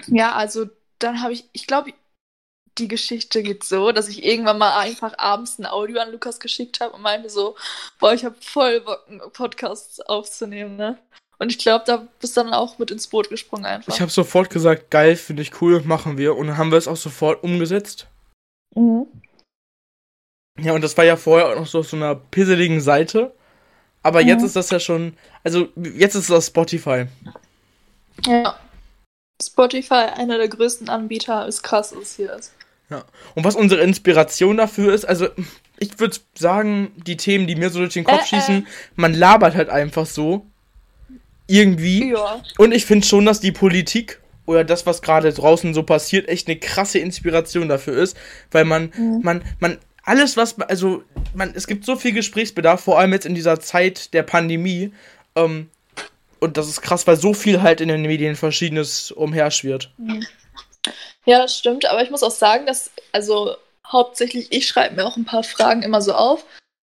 ja, 0.08 0.34
also 0.34 0.66
dann 0.98 1.22
habe 1.22 1.32
ich, 1.32 1.44
ich 1.52 1.66
glaube, 1.66 1.92
die 2.78 2.88
Geschichte 2.88 3.42
geht 3.42 3.64
so, 3.64 3.92
dass 3.92 4.08
ich 4.08 4.24
irgendwann 4.24 4.58
mal 4.58 4.78
einfach 4.78 5.14
abends 5.18 5.58
ein 5.58 5.66
Audio 5.66 6.00
an 6.00 6.12
Lukas 6.12 6.40
geschickt 6.40 6.80
habe 6.80 6.94
und 6.94 7.02
meinte 7.02 7.30
so, 7.30 7.56
boah, 7.98 8.12
ich 8.12 8.24
habe 8.24 8.36
voll 8.40 8.80
Bock, 8.80 9.32
Podcasts 9.32 10.00
aufzunehmen, 10.00 10.76
ne? 10.76 10.98
Und 11.38 11.50
ich 11.50 11.58
glaube, 11.58 11.84
da 11.86 12.08
bist 12.20 12.36
du 12.36 12.42
dann 12.42 12.54
auch 12.54 12.78
mit 12.78 12.90
ins 12.90 13.08
Boot 13.08 13.28
gesprungen 13.28 13.66
einfach. 13.66 13.92
Ich 13.92 14.00
habe 14.00 14.10
sofort 14.10 14.48
gesagt, 14.48 14.90
geil, 14.90 15.16
finde 15.16 15.42
ich 15.42 15.60
cool, 15.60 15.82
machen 15.82 16.16
wir. 16.16 16.34
Und 16.34 16.46
dann 16.46 16.56
haben 16.56 16.70
wir 16.70 16.78
es 16.78 16.88
auch 16.88 16.96
sofort 16.96 17.42
umgesetzt. 17.42 18.06
Mhm. 18.74 19.06
Ja, 20.58 20.72
und 20.72 20.82
das 20.82 20.96
war 20.96 21.04
ja 21.04 21.16
vorher 21.16 21.50
auch 21.50 21.56
noch 21.56 21.66
so 21.66 21.80
auf 21.80 21.88
so 21.88 21.96
einer 21.96 22.14
pisseligen 22.14 22.80
Seite. 22.80 23.34
Aber 24.02 24.22
mhm. 24.22 24.28
jetzt 24.28 24.42
ist 24.44 24.56
das 24.56 24.70
ja 24.70 24.80
schon, 24.80 25.14
also 25.44 25.68
jetzt 25.76 26.14
ist 26.14 26.30
das 26.30 26.46
Spotify. 26.46 27.06
Ja. 28.24 28.58
Spotify, 29.42 30.06
einer 30.16 30.38
der 30.38 30.48
größten 30.48 30.88
Anbieter, 30.88 31.46
ist 31.46 31.62
krass, 31.62 31.94
was 31.98 32.16
hier 32.16 32.32
ist. 32.34 32.52
Ja. 32.90 33.04
Und 33.34 33.44
was 33.44 33.56
unsere 33.56 33.82
Inspiration 33.82 34.56
dafür 34.56 34.94
ist, 34.94 35.04
also 35.04 35.28
ich 35.78 35.98
würde 35.98 36.16
sagen, 36.34 36.92
die 36.96 37.16
Themen, 37.16 37.46
die 37.46 37.56
mir 37.56 37.70
so 37.70 37.80
durch 37.80 37.94
den 37.94 38.04
Kopf 38.04 38.22
äh, 38.22 38.26
schießen, 38.26 38.62
äh. 38.62 38.68
man 38.94 39.12
labert 39.12 39.54
halt 39.54 39.68
einfach 39.68 40.06
so. 40.06 40.46
Irgendwie. 41.48 42.10
Ja. 42.10 42.42
Und 42.58 42.72
ich 42.72 42.86
finde 42.86 43.06
schon, 43.06 43.24
dass 43.24 43.40
die 43.40 43.52
Politik 43.52 44.20
oder 44.46 44.64
das, 44.64 44.86
was 44.86 45.02
gerade 45.02 45.32
draußen 45.32 45.74
so 45.74 45.82
passiert, 45.82 46.28
echt 46.28 46.48
eine 46.48 46.58
krasse 46.58 46.98
Inspiration 46.98 47.68
dafür 47.68 47.96
ist, 47.98 48.16
weil 48.50 48.64
man, 48.64 48.92
mhm. 48.96 49.20
man, 49.22 49.42
man 49.60 49.78
alles, 50.02 50.36
was, 50.36 50.58
also, 50.60 51.02
man, 51.34 51.52
es 51.54 51.66
gibt 51.66 51.84
so 51.84 51.96
viel 51.96 52.12
Gesprächsbedarf, 52.12 52.80
vor 52.80 52.98
allem 52.98 53.12
jetzt 53.12 53.26
in 53.26 53.34
dieser 53.34 53.60
Zeit 53.60 54.14
der 54.14 54.22
Pandemie. 54.22 54.92
Ähm, 55.34 55.68
und 56.40 56.56
das 56.56 56.68
ist 56.68 56.82
krass, 56.82 57.06
weil 57.06 57.16
so 57.16 57.34
viel 57.34 57.62
halt 57.62 57.80
in 57.80 57.88
den 57.88 58.02
Medien 58.02 58.36
Verschiedenes 58.36 59.10
umherschwirrt. 59.10 59.90
Ja, 61.24 61.38
das 61.38 61.56
stimmt, 61.56 61.86
aber 61.86 62.02
ich 62.02 62.10
muss 62.10 62.22
auch 62.22 62.30
sagen, 62.30 62.66
dass, 62.66 62.90
also, 63.12 63.56
hauptsächlich 63.86 64.52
ich 64.52 64.66
schreibe 64.66 64.96
mir 64.96 65.04
auch 65.04 65.16
ein 65.16 65.24
paar 65.24 65.42
Fragen 65.42 65.82
immer 65.82 66.00
so 66.00 66.12
auf, 66.12 66.44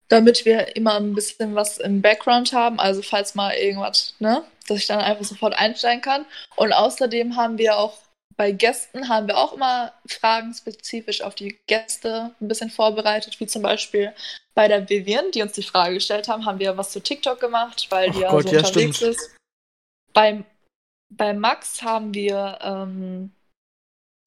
damit 0.09 0.45
wir 0.45 0.76
immer 0.76 0.95
ein 0.95 1.14
bisschen 1.14 1.54
was 1.54 1.78
im 1.78 2.02
Background 2.02 2.52
haben, 2.52 2.80
also 2.80 3.02
falls 3.02 3.35
mal 3.35 3.54
irgendwas, 3.54 4.14
ne, 4.19 4.42
dass 4.66 4.78
ich 4.78 4.87
dann 4.87 5.00
einfach 5.00 5.25
sofort 5.25 5.54
einsteigen 5.59 6.02
kann. 6.02 6.26
Und 6.57 6.73
außerdem 6.73 7.37
haben 7.37 7.59
wir 7.59 7.76
auch 7.76 7.99
bei 8.40 8.52
Gästen 8.52 9.11
haben 9.11 9.26
wir 9.26 9.37
auch 9.37 9.52
immer 9.52 9.92
Fragen 10.07 10.54
spezifisch 10.54 11.21
auf 11.21 11.35
die 11.35 11.59
Gäste 11.66 12.30
ein 12.40 12.49
bisschen 12.49 12.71
vorbereitet, 12.71 13.38
wie 13.38 13.47
zum 13.47 13.61
Beispiel 13.61 14.14
bei 14.54 14.66
der 14.66 14.88
Vivian, 14.88 15.30
die 15.33 15.42
uns 15.42 15.52
die 15.52 15.62
Frage 15.62 15.95
gestellt 15.95 16.26
haben, 16.26 16.47
haben 16.47 16.59
wir 16.59 16.75
was 16.78 16.90
zu 16.90 17.00
TikTok 17.00 17.38
gemacht, 17.38 17.88
weil 17.90 18.11
die 18.11 18.21
ja 18.21 18.30
so 18.30 18.38
unterwegs 18.38 18.69
stimmt. 18.69 19.02
ist. 19.02 19.30
Bei, 20.20 20.44
bei 21.08 21.32
Max 21.32 21.80
haben 21.80 22.12
wir 22.12 22.58
ähm, 22.60 23.30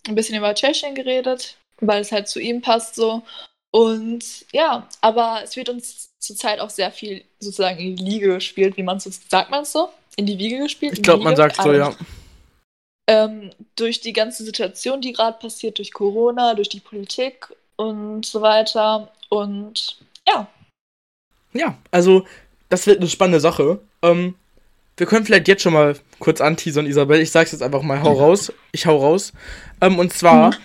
ein 0.08 0.16
bisschen 0.16 0.36
über 0.36 0.56
Tschechien 0.56 0.96
geredet, 0.96 1.56
weil 1.82 2.02
es 2.02 2.12
halt 2.12 2.28
zu 2.28 2.40
ihm 2.40 2.64
passt 2.64 2.96
so. 2.96 3.22
Und 3.70 4.48
ja, 4.52 4.90
aber 5.02 5.42
es 5.44 5.56
wird 5.56 5.70
uns 5.70 6.10
zurzeit 6.18 6.60
auch 6.60 6.72
sehr 6.72 6.92
viel 6.92 7.24
sozusagen 7.40 7.78
in 7.78 7.96
die 7.96 8.04
Liege 8.04 8.30
gespielt, 8.30 8.76
wie 8.76 8.82
man 8.82 9.00
so 9.00 9.12
sagt 9.12 9.52
man 9.52 9.62
es 9.62 9.72
so? 9.72 9.90
In 10.16 10.26
die 10.26 10.40
Wiege 10.40 10.58
gespielt? 10.58 10.94
Ich 10.94 11.04
glaube, 11.04 11.24
man 11.24 11.36
sagt 11.36 11.58
so, 11.62 11.72
ja. 11.72 11.96
Ähm, 13.08 13.52
durch 13.76 14.02
die 14.02 14.14
ganze 14.14 14.44
Situation, 14.44 15.00
die 15.00 15.14
gerade 15.14 15.38
passiert, 15.38 15.78
durch 15.78 15.94
Corona, 15.94 16.56
durch 16.56 16.70
die 16.70 16.80
Politik 16.80 17.54
und 17.76 18.26
so 18.26 18.42
weiter. 18.42 19.12
Und 19.30 20.00
ja. 20.28 20.48
Ja, 21.54 21.78
also 21.92 22.26
das 22.70 22.88
wird 22.88 22.98
eine 22.98 23.10
spannende 23.10 23.40
Sache. 23.40 23.80
Ähm, 24.02 24.34
wir 24.98 25.08
können 25.08 25.26
vielleicht 25.26 25.48
jetzt 25.48 25.64
schon 25.64 25.74
mal 25.74 25.96
kurz 26.20 26.40
anteasern, 26.42 26.86
Isabel. 26.86 27.20
Ich 27.20 27.32
sag's 27.32 27.52
jetzt 27.52 27.64
einfach 27.64 27.82
mal, 27.82 28.02
hau 28.04 28.14
raus. 28.14 28.54
Ich 28.72 28.86
hau 28.86 28.98
raus. 28.98 29.34
Ähm, 29.82 29.98
und 29.98 30.14
zwar 30.14 30.52
mhm. 30.52 30.58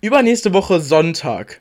übernächste 0.00 0.52
Woche 0.52 0.80
Sonntag. 0.80 1.60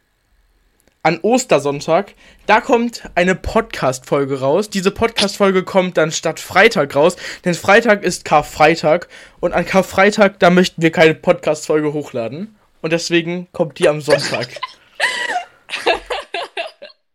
An 1.04 1.20
Ostersonntag, 1.22 2.16
da 2.48 2.62
kommt 2.62 3.04
eine 3.14 3.36
Podcast-Folge 3.36 4.40
raus. 4.40 4.72
Diese 4.72 4.90
Podcast-Folge 4.90 5.62
kommt 5.62 5.98
dann 5.98 6.12
statt 6.12 6.40
Freitag 6.40 6.96
raus, 6.96 7.16
denn 7.44 7.54
Freitag 7.54 8.02
ist 8.02 8.26
Karfreitag 8.26 9.08
und 9.40 9.54
an 9.54 9.68
Karfreitag, 9.68 10.40
da 10.40 10.50
möchten 10.50 10.82
wir 10.82 10.92
keine 10.92 11.14
Podcast-Folge 11.14 11.94
hochladen. 11.94 12.56
Und 12.82 12.92
deswegen 12.92 13.48
kommt 13.52 13.78
die 13.78 13.88
am 13.88 14.02
Sonntag. 14.02 14.48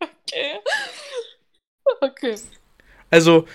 okay. 0.00 0.60
Okay. 2.02 2.34
Also, 3.10 3.46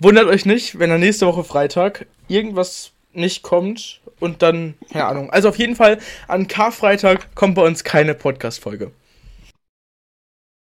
Wundert 0.00 0.26
euch 0.26 0.46
nicht, 0.46 0.78
wenn 0.78 0.90
er 0.90 0.98
nächste 0.98 1.26
Woche 1.26 1.44
Freitag 1.44 2.06
irgendwas 2.28 2.92
nicht 3.12 3.42
kommt 3.42 4.00
und 4.20 4.42
dann, 4.42 4.74
keine 4.92 5.06
Ahnung. 5.06 5.30
Also 5.30 5.48
auf 5.48 5.58
jeden 5.58 5.76
Fall, 5.76 5.98
an 6.28 6.46
Karfreitag 6.46 7.34
kommt 7.34 7.56
bei 7.56 7.62
uns 7.62 7.82
keine 7.84 8.14
Podcast-Folge. 8.14 8.92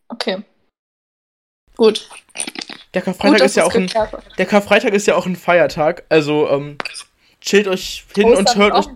Okay. 0.09 0.43
Gut. 1.77 2.09
Der 2.93 3.03
Karfreitag 3.03 3.39
Gut, 3.39 3.47
ist 3.47 3.57
ja 3.57 3.65
auch 3.65 3.75
ein. 3.75 3.91
Der 4.39 4.47
Karfreitag 4.47 4.93
ist 4.93 5.07
ja 5.07 5.17
auch 5.17 5.27
ein 5.27 5.37
Feiertag. 5.37 6.05
Also, 6.09 6.49
ähm, 6.49 6.79
chillt 7.41 7.67
euch 7.67 8.05
hin 8.15 8.27
Ostern 8.27 8.47
und 8.47 8.57
hört 8.57 8.75
euch. 8.75 8.87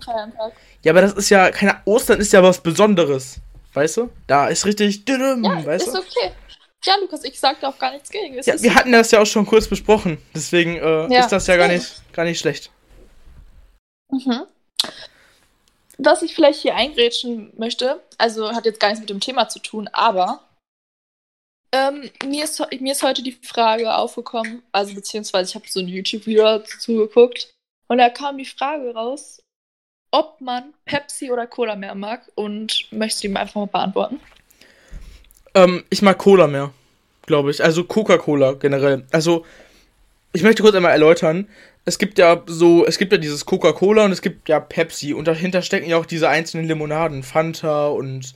Ja, 0.85 0.93
aber 0.93 1.01
das 1.01 1.15
ist 1.15 1.31
ja. 1.31 1.51
Keine 1.51 1.81
Ostern 1.87 2.21
ist 2.21 2.33
ja 2.33 2.43
was 2.43 2.61
Besonderes. 2.63 3.41
Weißt 3.75 3.97
du? 3.97 4.11
Da 4.27 4.49
ist 4.49 4.65
richtig. 4.67 5.03
Ja, 5.09 5.67
weißt 5.67 5.89
ist 5.89 5.95
du? 5.95 5.99
okay. 5.99 6.33
Ja, 6.85 6.95
Lukas, 7.01 7.25
ich 7.25 7.39
sagte 7.39 7.69
auch 7.69 7.79
gar 7.79 7.93
nichts 7.93 8.11
gegen. 8.11 8.35
Ja, 8.35 8.63
wir 8.63 8.75
hatten 8.75 8.93
das 8.93 9.11
ja 9.11 9.21
auch 9.21 9.27
schon 9.27 9.47
kurz 9.47 9.69
besprochen. 9.69 10.19
Deswegen 10.35 10.77
äh, 10.77 11.13
ja. 11.13 11.21
ist 11.21 11.33
das 11.33 11.47
ja 11.47 11.57
gar 11.57 11.69
nicht, 11.69 12.01
gar 12.13 12.25
nicht 12.25 12.39
schlecht. 12.39 12.71
Mhm. 14.11 14.45
Was 15.99 16.23
ich 16.23 16.35
vielleicht 16.35 16.61
hier 16.61 16.77
eingrätschen 16.77 17.53
möchte, 17.59 18.01
also 18.19 18.53
hat 18.53 18.65
jetzt 18.65 18.79
gar 18.79 18.89
nichts 18.89 19.01
mit 19.01 19.11
dem 19.11 19.21
Thema 19.21 19.49
zu 19.49 19.59
tun, 19.59 19.89
aber 19.93 20.41
ähm, 21.73 22.09
mir, 22.25 22.45
ist, 22.45 22.65
mir 22.81 22.93
ist 22.93 23.03
heute 23.03 23.23
die 23.23 23.33
Frage 23.33 23.95
aufgekommen, 23.95 24.63
also 24.73 24.95
beziehungsweise 24.95 25.51
ich 25.51 25.55
habe 25.57 25.69
so 25.69 25.81
ein 25.81 25.89
YouTube-Video 25.89 26.45
dazu 26.45 26.95
geguckt 26.95 27.53
und 27.89 27.99
da 27.99 28.09
kam 28.11 28.39
die 28.39 28.47
Frage 28.47 28.95
raus, 28.95 29.43
ob 30.13 30.41
man 30.41 30.73
Pepsi 30.87 31.31
oder 31.31 31.47
Cola 31.47 31.77
mehr 31.77 31.95
mag 31.95 32.31
und 32.37 32.91
möchte 32.93 33.23
die 33.23 33.29
mir 33.29 33.41
einfach 33.41 33.57
mal 33.57 33.67
beantworten. 33.67 34.21
Ähm, 35.65 35.85
ich 35.91 36.03
mag 36.03 36.19
Cola 36.19 36.47
mehr, 36.47 36.73
glaube 37.27 37.51
ich. 37.51 37.63
Also 37.63 37.85
Coca-Cola 37.85 38.53
generell. 38.53 39.05
Also, 39.11 39.45
ich 40.33 40.43
möchte 40.43 40.63
kurz 40.63 40.75
einmal 40.75 40.93
erläutern. 40.93 41.49
Es 41.85 41.99
gibt 41.99 42.19
ja 42.19 42.43
so, 42.47 42.85
es 42.87 42.99
gibt 42.99 43.13
ja 43.13 43.19
dieses 43.19 43.47
Coca-Cola 43.47 44.05
und 44.05 44.13
es 44.13 44.21
gibt 44.21 44.49
ja 44.49 44.61
Pepsi 44.61 45.15
und 45.15 45.27
dahinter 45.27 45.63
stecken 45.63 45.89
ja 45.89 45.97
auch 45.97 46.07
diese 46.07 46.29
einzelnen 46.29 46.67
Limonaden, 46.67 47.23
Fanta 47.23 47.89
und 47.89 48.35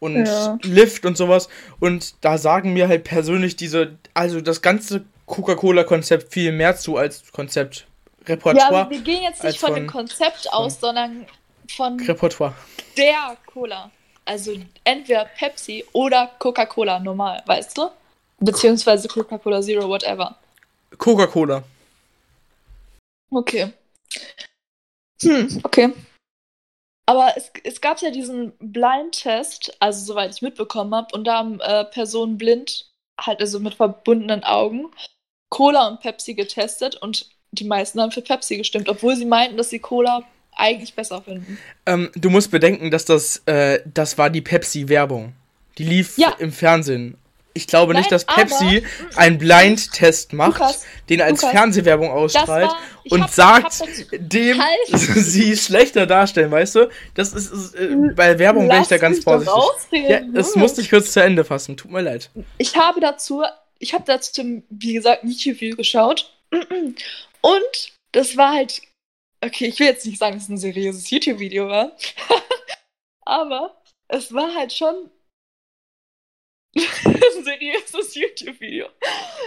und 0.00 0.26
ja. 0.26 0.58
Lift 0.62 1.04
und 1.04 1.16
sowas. 1.16 1.48
Und 1.80 2.14
da 2.24 2.38
sagen 2.38 2.72
mir 2.72 2.88
halt 2.88 3.04
persönlich 3.04 3.56
diese, 3.56 3.98
also 4.14 4.40
das 4.40 4.62
ganze 4.62 5.04
Coca-Cola-Konzept 5.26 6.32
viel 6.32 6.52
mehr 6.52 6.76
zu 6.76 6.96
als 6.96 7.30
Konzept 7.32 7.86
Repertoire. 8.26 8.84
Ja, 8.84 8.90
wir 8.90 9.00
gehen 9.00 9.22
jetzt 9.22 9.42
nicht 9.42 9.58
von, 9.58 9.70
von, 9.70 9.76
dem 9.76 9.86
Konzept 9.86 10.52
aus, 10.52 10.80
sondern 10.80 11.26
von 11.68 11.98
Repertoire. 12.00 12.54
der 12.96 13.36
Cola. 13.46 13.90
Also 14.28 14.52
entweder 14.84 15.24
Pepsi 15.24 15.86
oder 15.94 16.30
Coca-Cola 16.38 16.98
normal, 16.98 17.42
weißt 17.46 17.78
du? 17.78 17.88
Beziehungsweise 18.40 19.08
Coca-Cola 19.08 19.62
Zero, 19.62 19.88
whatever. 19.88 20.36
Coca-Cola. 20.98 21.64
Okay. 23.30 23.72
Hm, 25.22 25.60
okay. 25.64 25.94
Aber 27.06 27.32
es, 27.38 27.50
es 27.64 27.80
gab 27.80 28.02
ja 28.02 28.10
diesen 28.10 28.52
Blind-Test, 28.58 29.74
also 29.80 30.04
soweit 30.04 30.34
ich 30.34 30.42
mitbekommen 30.42 30.94
habe, 30.94 31.08
und 31.14 31.24
da 31.24 31.38
haben 31.38 31.58
äh, 31.60 31.86
Personen 31.86 32.36
blind, 32.36 32.90
halt 33.18 33.40
also 33.40 33.58
mit 33.60 33.76
verbundenen 33.76 34.44
Augen, 34.44 34.90
Cola 35.48 35.88
und 35.88 36.00
Pepsi 36.00 36.34
getestet 36.34 36.96
und 36.96 37.30
die 37.52 37.64
meisten 37.64 37.98
haben 37.98 38.12
für 38.12 38.20
Pepsi 38.20 38.58
gestimmt, 38.58 38.90
obwohl 38.90 39.16
sie 39.16 39.24
meinten, 39.24 39.56
dass 39.56 39.70
sie 39.70 39.78
Cola 39.78 40.22
eigentlich 40.58 40.94
besser 40.94 41.22
finden. 41.22 41.58
Ähm, 41.86 42.10
du 42.14 42.30
musst 42.30 42.50
bedenken, 42.50 42.90
dass 42.90 43.04
das, 43.04 43.42
äh, 43.46 43.80
das 43.86 44.18
war 44.18 44.28
die 44.28 44.42
Pepsi-Werbung. 44.42 45.32
Die 45.78 45.84
lief 45.84 46.18
ja. 46.18 46.34
im 46.38 46.52
Fernsehen. 46.52 47.16
Ich 47.54 47.66
glaube 47.66 47.92
Nein, 47.92 48.02
nicht, 48.02 48.12
dass 48.12 48.24
Pepsi 48.24 48.84
aber, 49.08 49.18
einen 49.18 49.38
Blind-Test 49.38 50.32
macht, 50.32 50.60
Lukas, 50.60 50.86
den 51.08 51.20
als 51.20 51.40
Lukas, 51.40 51.56
Fernsehwerbung 51.56 52.10
ausstrahlt 52.10 52.68
war, 52.68 52.78
und 53.10 53.22
hab, 53.22 53.30
sagt, 53.30 53.84
dem 54.12 54.62
halt. 54.62 54.78
sie 54.92 55.56
schlechter 55.56 56.06
darstellen, 56.06 56.50
weißt 56.50 56.76
du? 56.76 56.88
Das 57.14 57.32
ist, 57.32 57.52
ist 57.52 57.74
äh, 57.74 57.96
bei 58.14 58.38
Werbung 58.38 58.68
bin 58.68 58.82
ich 58.82 58.88
da 58.88 58.98
ganz 58.98 59.24
vorsichtig. 59.24 60.08
Ja, 60.08 60.20
das 60.32 60.54
musste 60.54 60.80
ich 60.82 60.90
kurz 60.90 61.12
zu 61.12 61.20
Ende 61.22 61.44
fassen. 61.44 61.76
Tut 61.76 61.90
mir 61.90 62.02
leid. 62.02 62.30
Ich 62.58 62.76
habe 62.76 63.00
dazu, 63.00 63.42
ich 63.78 63.94
habe 63.94 64.04
dazu, 64.06 64.62
wie 64.68 64.92
gesagt, 64.92 65.24
ein 65.24 65.30
YouTube-Video 65.30 65.76
geschaut 65.76 66.32
und 66.52 67.92
das 68.12 68.36
war 68.36 68.52
halt 68.52 68.82
okay, 69.44 69.66
ich 69.66 69.78
will 69.78 69.86
jetzt 69.86 70.06
nicht 70.06 70.18
sagen, 70.18 70.34
dass 70.34 70.44
es 70.44 70.48
ein 70.48 70.58
seriöses 70.58 71.08
YouTube-Video 71.10 71.68
war, 71.68 71.96
aber 73.24 73.82
es 74.08 74.32
war 74.32 74.54
halt 74.54 74.72
schon 74.72 75.10
ein 76.76 77.44
seriöses 77.44 78.14
YouTube-Video. 78.14 78.88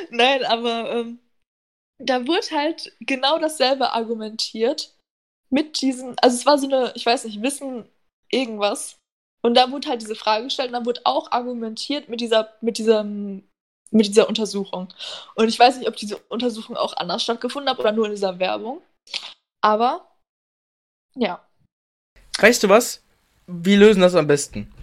Nein, 0.10 0.44
aber 0.46 0.92
ähm, 0.92 1.20
da 2.00 2.26
wurde 2.28 2.50
halt 2.52 2.96
genau 3.00 3.40
dasselbe 3.40 3.92
argumentiert 3.92 4.96
mit 5.50 5.82
diesen, 5.82 6.18
also 6.20 6.36
es 6.36 6.46
war 6.46 6.58
so 6.58 6.68
eine, 6.68 6.94
ich 6.96 7.06
weiß 7.06 7.26
nicht, 7.26 7.42
Wissen 7.42 7.88
irgendwas. 8.32 8.98
Und 9.44 9.56
da 9.56 9.72
wurde 9.72 9.90
halt 9.90 10.02
diese 10.02 10.16
Frage 10.16 10.46
gestellt 10.46 10.70
und 10.70 10.74
dann 10.74 10.86
wurde 10.86 11.02
auch 11.04 11.32
argumentiert 11.32 12.10
mit 12.10 12.22
dieser, 12.22 12.54
mit 12.62 12.78
diesem, 12.78 13.48
mit 13.92 14.08
dieser 14.08 14.30
Untersuchung. 14.30 14.94
Und 15.36 15.48
ich 15.48 15.60
weiß 15.60 15.78
nicht, 15.78 15.88
ob 15.88 15.96
diese 15.96 16.18
Untersuchung 16.30 16.78
auch 16.78 16.96
anders 16.96 17.24
stattgefunden 17.24 17.70
hat 17.70 17.80
oder 17.80 17.92
nur 17.92 18.06
in 18.06 18.12
dieser 18.12 18.40
Werbung. 18.40 18.82
Aber, 19.62 20.08
ja. 21.15 21.46
Weißt 22.39 22.63
du 22.63 22.70
was? 22.70 23.03
Wir 23.46 23.77
lösen 23.77 24.01
das 24.01 24.15
am 24.15 24.25
besten. 24.25 24.74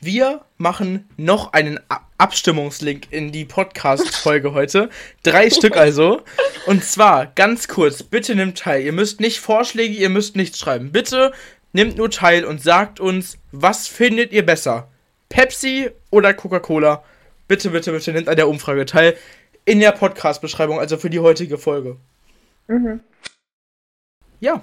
Wir 0.00 0.44
machen 0.58 1.08
noch 1.16 1.54
einen 1.54 1.80
Abstimmungslink 2.18 3.10
in 3.10 3.32
die 3.32 3.46
Podcast-Folge 3.46 4.52
heute. 4.54 4.90
Drei 5.22 5.48
Stück 5.48 5.78
also. 5.78 6.22
Und 6.66 6.84
zwar, 6.84 7.26
ganz 7.26 7.66
kurz, 7.66 8.02
bitte 8.02 8.34
nehmt 8.34 8.58
teil. 8.58 8.82
Ihr 8.82 8.92
müsst 8.92 9.20
nicht 9.20 9.40
Vorschläge, 9.40 9.94
ihr 9.94 10.10
müsst 10.10 10.36
nichts 10.36 10.58
schreiben. 10.58 10.92
Bitte 10.92 11.32
nehmt 11.72 11.96
nur 11.96 12.10
teil 12.10 12.44
und 12.44 12.62
sagt 12.62 13.00
uns, 13.00 13.38
was 13.52 13.88
findet 13.88 14.32
ihr 14.32 14.44
besser? 14.44 14.88
Pepsi 15.30 15.90
oder 16.10 16.34
Coca-Cola? 16.34 17.02
Bitte, 17.48 17.70
bitte, 17.70 17.92
bitte 17.92 18.12
nehmt 18.12 18.28
an 18.28 18.36
der 18.36 18.48
Umfrage 18.48 18.84
teil. 18.84 19.16
In 19.64 19.80
der 19.80 19.92
Podcast-Beschreibung, 19.92 20.78
also 20.78 20.98
für 20.98 21.10
die 21.10 21.20
heutige 21.20 21.56
Folge. 21.56 21.96
Mhm. 22.68 23.00
Ja. 24.46 24.62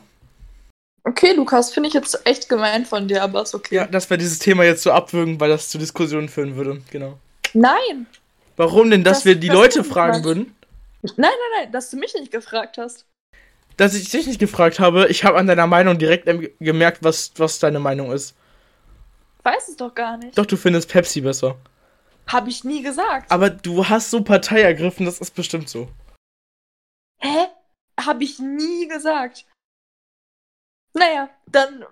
Okay, 1.03 1.33
Lukas, 1.33 1.73
finde 1.73 1.89
ich 1.89 1.93
jetzt 1.93 2.25
echt 2.25 2.47
gemein 2.47 2.85
von 2.85 3.09
dir, 3.09 3.21
aber 3.21 3.41
ist 3.41 3.53
okay. 3.53 3.75
Ja, 3.75 3.85
dass 3.85 4.09
wir 4.09 4.15
dieses 4.15 4.39
Thema 4.39 4.63
jetzt 4.63 4.81
so 4.81 4.93
abwürgen, 4.93 5.41
weil 5.41 5.49
das 5.49 5.69
zu 5.69 5.77
Diskussionen 5.77 6.29
führen 6.29 6.55
würde. 6.55 6.81
Genau. 6.89 7.19
Nein. 7.53 8.07
Warum 8.55 8.89
denn, 8.89 9.03
dass 9.03 9.19
das, 9.19 9.25
wir 9.25 9.35
die 9.35 9.47
das 9.47 9.57
Leute 9.57 9.83
fragen 9.83 10.19
was. 10.19 10.23
würden? 10.23 10.55
Nein, 11.01 11.13
nein, 11.17 11.31
nein, 11.57 11.71
dass 11.73 11.89
du 11.89 11.97
mich 11.97 12.13
nicht 12.13 12.31
gefragt 12.31 12.77
hast. 12.77 13.05
Dass 13.75 13.93
ich 13.93 14.09
dich 14.09 14.25
nicht 14.25 14.39
gefragt 14.39 14.79
habe, 14.79 15.07
ich 15.09 15.25
habe 15.25 15.37
an 15.37 15.47
deiner 15.47 15.67
Meinung 15.67 15.97
direkt 15.97 16.29
gemerkt, 16.61 16.99
was, 17.03 17.33
was 17.35 17.59
deine 17.59 17.79
Meinung 17.79 18.13
ist. 18.13 18.35
Weiß 19.43 19.67
es 19.67 19.75
doch 19.75 19.93
gar 19.93 20.15
nicht. 20.15 20.37
Doch, 20.37 20.45
du 20.45 20.55
findest 20.55 20.87
Pepsi 20.87 21.19
besser. 21.19 21.57
Habe 22.27 22.49
ich 22.49 22.63
nie 22.63 22.81
gesagt. 22.81 23.29
Aber 23.29 23.49
du 23.49 23.89
hast 23.89 24.11
so 24.11 24.23
Partei 24.23 24.61
ergriffen, 24.61 25.05
das 25.05 25.19
ist 25.19 25.35
bestimmt 25.35 25.67
so. 25.67 25.89
Hä? 27.19 27.47
Habe 27.99 28.23
ich 28.23 28.39
nie 28.39 28.87
gesagt. 28.87 29.45
Naja, 30.93 31.29
dann 31.47 31.85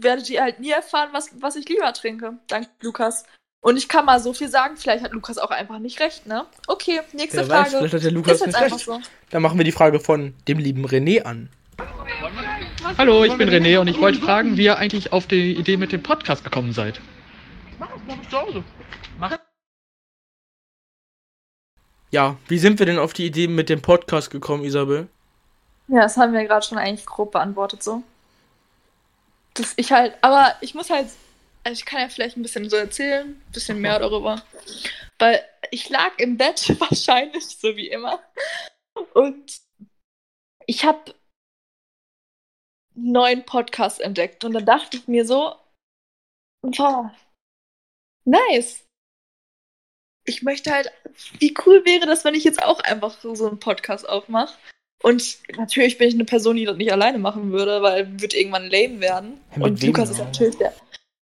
werdet 0.00 0.28
ihr 0.28 0.42
halt 0.42 0.60
nie 0.60 0.70
erfahren, 0.70 1.10
was, 1.12 1.30
was 1.40 1.56
ich 1.56 1.68
lieber 1.68 1.92
trinke. 1.92 2.38
Danke, 2.48 2.68
Lukas. 2.80 3.24
Und 3.62 3.76
ich 3.76 3.88
kann 3.88 4.06
mal 4.06 4.20
so 4.20 4.32
viel 4.32 4.48
sagen, 4.48 4.76
vielleicht 4.76 5.04
hat 5.04 5.12
Lukas 5.12 5.38
auch 5.38 5.50
einfach 5.50 5.78
nicht 5.78 6.00
recht, 6.00 6.26
ne? 6.26 6.46
Okay, 6.66 7.00
nächste 7.12 7.38
Wer 7.38 7.46
Frage. 7.46 7.64
Weiß, 7.64 7.78
vielleicht 7.78 7.94
hat 7.94 8.04
der 8.04 8.10
Lukas 8.10 8.44
nicht 8.44 8.60
recht. 8.60 8.78
So. 8.78 9.00
Dann 9.30 9.42
machen 9.42 9.58
wir 9.58 9.64
die 9.64 9.72
Frage 9.72 10.00
von 10.00 10.34
dem 10.48 10.58
lieben 10.58 10.86
René 10.86 11.22
an. 11.22 11.50
Hallo, 12.98 13.24
ich 13.24 13.36
bin 13.36 13.48
René 13.48 13.78
und 13.78 13.88
ich 13.88 14.00
wollte 14.00 14.20
fragen, 14.20 14.56
wie 14.56 14.64
ihr 14.64 14.78
eigentlich 14.78 15.12
auf 15.12 15.26
die 15.26 15.54
Idee 15.54 15.76
mit 15.76 15.92
dem 15.92 16.02
Podcast 16.02 16.42
gekommen 16.42 16.72
seid. 16.72 17.00
Mach 17.78 17.94
es, 17.94 18.00
mach 18.06 18.22
es 18.22 18.28
zu 18.28 18.40
Hause. 18.40 18.64
Mach 19.18 19.38
Ja, 22.10 22.36
wie 22.48 22.58
sind 22.58 22.78
wir 22.78 22.86
denn 22.86 22.98
auf 22.98 23.12
die 23.12 23.26
Idee 23.26 23.46
mit 23.46 23.68
dem 23.68 23.82
Podcast 23.82 24.30
gekommen, 24.30 24.64
Isabel? 24.64 25.08
Ja, 25.88 26.00
das 26.00 26.16
haben 26.16 26.32
wir 26.32 26.44
gerade 26.44 26.64
schon 26.64 26.78
eigentlich 26.78 27.06
grob 27.06 27.32
beantwortet 27.32 27.82
so. 27.82 28.02
Dass 29.54 29.74
ich 29.76 29.92
halt, 29.92 30.16
aber 30.22 30.56
ich 30.60 30.74
muss 30.74 30.90
halt, 30.90 31.08
also 31.64 31.78
ich 31.78 31.84
kann 31.84 32.00
ja 32.00 32.08
vielleicht 32.08 32.36
ein 32.36 32.42
bisschen 32.42 32.70
so 32.70 32.76
erzählen, 32.76 33.28
ein 33.28 33.52
bisschen 33.52 33.80
mehr 33.80 33.98
darüber. 33.98 34.42
Weil 35.18 35.44
ich 35.70 35.88
lag 35.88 36.18
im 36.18 36.36
Bett, 36.36 36.68
wahrscheinlich, 36.80 37.46
so 37.46 37.76
wie 37.76 37.88
immer. 37.88 38.22
Und 39.14 39.60
ich 40.66 40.84
habe 40.84 41.14
einen 42.96 43.12
neuen 43.12 43.44
Podcast 43.44 44.00
entdeckt. 44.00 44.44
Und 44.44 44.52
dann 44.52 44.66
dachte 44.66 44.96
ich 44.96 45.08
mir 45.08 45.26
so, 45.26 45.56
boah, 46.62 47.14
nice. 48.24 48.84
Ich 50.26 50.42
möchte 50.42 50.70
halt, 50.70 50.92
wie 51.38 51.54
cool 51.64 51.84
wäre 51.84 52.06
das, 52.06 52.24
wenn 52.24 52.34
ich 52.34 52.44
jetzt 52.44 52.62
auch 52.62 52.80
einfach 52.80 53.18
so, 53.20 53.34
so 53.34 53.48
einen 53.48 53.58
Podcast 53.58 54.08
aufmache. 54.08 54.56
Und 55.02 55.38
natürlich 55.56 55.96
bin 55.98 56.08
ich 56.08 56.14
eine 56.14 56.24
Person, 56.24 56.56
die 56.56 56.64
das 56.64 56.76
nicht 56.76 56.92
alleine 56.92 57.18
machen 57.18 57.52
würde, 57.52 57.80
weil 57.82 58.20
wird 58.20 58.34
irgendwann 58.34 58.70
lame 58.70 59.00
werden. 59.00 59.40
Ja, 59.56 59.64
und 59.64 59.82
Lukas 59.82 60.10
ist 60.10 60.18
natürlich 60.18 60.56
der, 60.58 60.74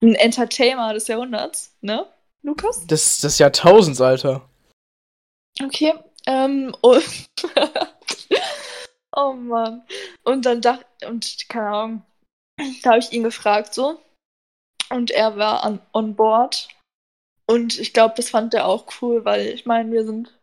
ein 0.01 0.15
Entertainer 0.15 0.93
des 0.93 1.07
Jahrhunderts, 1.07 1.75
ne? 1.81 2.07
Lukas? 2.41 2.85
Das, 2.87 3.19
das 3.19 3.39
Jahrtausends, 3.39 4.01
Alter. 4.01 4.47
Okay. 5.63 5.93
Ähm, 6.25 6.75
und 6.81 7.29
oh 9.15 9.33
Mann. 9.33 9.83
Und 10.23 10.45
dann 10.45 10.61
dachte, 10.61 10.85
und 11.07 11.49
keine 11.49 11.69
Ahnung, 11.69 12.01
da 12.83 12.91
habe 12.91 12.99
ich 12.99 13.11
ihn 13.11 13.23
gefragt 13.23 13.73
so. 13.73 13.99
Und 14.89 15.11
er 15.11 15.37
war 15.37 15.63
an, 15.63 15.79
on 15.93 16.15
board. 16.15 16.67
Und 17.45 17.79
ich 17.79 17.93
glaube, 17.93 18.13
das 18.17 18.29
fand 18.29 18.53
er 18.53 18.67
auch 18.67 18.85
cool, 19.01 19.23
weil 19.23 19.47
ich 19.47 19.65
meine, 19.65 19.91
wir 19.91 20.05
sind 20.05 20.37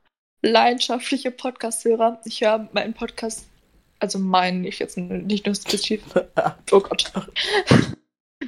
leidenschaftliche 0.44 1.30
Podcast-Hörer. 1.30 2.20
Ich 2.24 2.40
höre 2.40 2.68
meinen 2.72 2.94
Podcast, 2.94 3.46
also 3.98 4.18
meinen, 4.18 4.60
nicht 4.60 4.78
jetzt 4.78 4.96
nicht 4.98 5.46
nur 5.46 5.54
spezifisch. 5.54 6.22
Oh 6.70 6.80
Gott. 6.80 7.10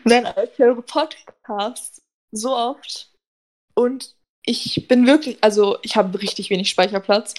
Nein, 0.05 0.27
aber 0.27 0.45
ich 0.45 0.59
höre 0.59 0.81
Podcasts 0.83 2.03
so 2.33 2.55
oft. 2.55 3.11
Und 3.75 4.15
ich 4.45 4.87
bin 4.89 5.07
wirklich, 5.07 5.39
also 5.43 5.79
ich 5.83 5.97
habe 5.97 6.21
richtig 6.21 6.51
wenig 6.51 6.69
Speicherplatz. 6.69 7.35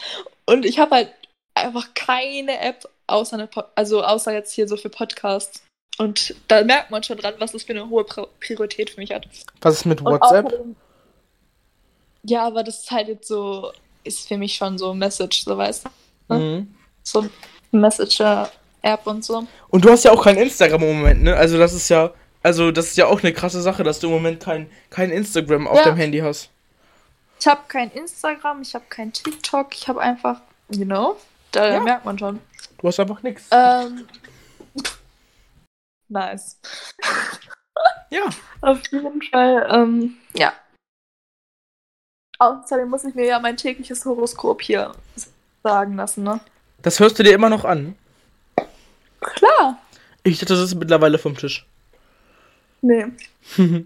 Und 0.46 0.66
ich 0.66 0.80
habe 0.80 0.96
halt 0.96 1.12
einfach 1.54 1.94
keine 1.94 2.60
App 2.60 2.90
außer 3.08 3.36
eine, 3.36 3.48
Po- 3.48 3.64
also 3.76 4.04
außer 4.04 4.34
jetzt 4.34 4.54
hier 4.54 4.68
so 4.68 4.76
für 4.78 4.90
Podcasts. 4.90 5.62
Und 5.98 6.36
da 6.48 6.64
merkt 6.64 6.92
man 6.92 7.04
schon 7.04 7.18
dran, 7.18 7.36
was 7.40 7.54
das 7.54 7.64
für 7.64 7.74
eine 7.74 7.90
hohe 7.90 8.04
Pri- 8.04 8.28
Priorität 8.40 8.90
für 8.90 9.00
mich 9.00 9.12
hat. 9.12 9.28
Was 9.62 9.76
ist 9.76 9.86
mit 9.86 10.04
WhatsApp? 10.04 10.46
außerdem- 10.48 10.76
ja, 12.24 12.46
aber 12.46 12.64
das 12.64 12.80
ist 12.80 12.92
halt 12.92 13.08
jetzt 13.08 13.28
so, 13.28 13.72
ist 14.08 14.28
für 14.28 14.38
mich 14.38 14.56
schon 14.56 14.78
so 14.78 14.92
ein 14.92 14.98
Message, 14.98 15.44
so 15.44 15.58
weißt 15.58 15.86
du? 16.30 16.34
Mhm. 16.34 16.76
So 17.04 17.26
Messenger-App 17.72 19.06
und 19.08 19.24
so. 19.26 19.46
Und 19.70 19.86
du 19.86 19.90
hast 19.92 20.04
ja 20.06 20.12
auch 20.12 20.24
kein 20.24 20.38
Instagram 20.38 20.82
im 20.84 20.98
Moment, 20.98 21.24
ne? 21.24 21.36
Also 21.36 21.58
das 21.58 21.74
ist 21.74 21.90
ja, 21.90 22.12
also 22.44 22.72
das 22.72 22.88
ist 22.88 22.98
ja 22.98 23.08
auch 23.08 23.22
eine 23.22 23.34
krasse 23.34 23.62
Sache, 23.62 23.84
dass 23.84 24.00
du 24.00 24.08
im 24.08 24.14
Moment 24.14 24.42
kein, 24.44 24.70
kein 24.90 25.12
Instagram 25.12 25.68
auf 25.68 25.78
Ja. 25.78 25.84
deinem 25.86 25.98
Handy 25.98 26.20
hast. 26.20 26.50
Ich 27.40 27.48
habe 27.48 27.62
kein 27.68 27.92
Instagram, 27.92 28.62
ich 28.62 28.74
habe 28.74 28.86
kein 28.90 29.14
TikTok, 29.14 29.76
ich 29.76 29.88
habe 29.88 30.02
einfach, 30.02 30.42
you 30.70 30.86
know, 30.86 31.18
da 31.52 31.74
Ja. 31.74 31.80
merkt 31.82 32.06
man 32.06 32.18
schon. 32.18 32.40
Du 32.80 32.88
hast 32.88 33.00
einfach 33.00 33.22
nichts. 33.24 33.44
Ähm, 33.52 34.08
nice. 36.10 36.58
Ja. 38.10 38.22
Auf 38.62 38.80
jeden 38.92 39.22
Fall, 39.22 39.68
ähm, 39.72 40.16
ja. 40.34 40.54
Außerdem 42.39 42.89
muss 42.89 43.03
ich 43.03 43.15
mir 43.15 43.25
ja 43.25 43.39
mein 43.39 43.58
tägliches 43.58 44.06
Horoskop 44.06 44.62
hier 44.62 44.91
sagen 45.63 45.96
lassen, 45.96 46.24
ne? 46.24 46.39
Das 46.82 47.00
hörst 47.00 47.17
du 47.20 47.24
dir 47.24 47.34
immer 47.34 47.50
noch 47.50 47.65
an. 47.65 47.96
Klar. 49.22 49.80
Ich 50.23 50.39
dachte, 50.39 50.54
das 50.54 50.63
ist 50.63 50.76
mittlerweile 50.76 51.17
vom 51.17 51.36
Tisch. 51.38 51.65
Nee. 52.82 53.06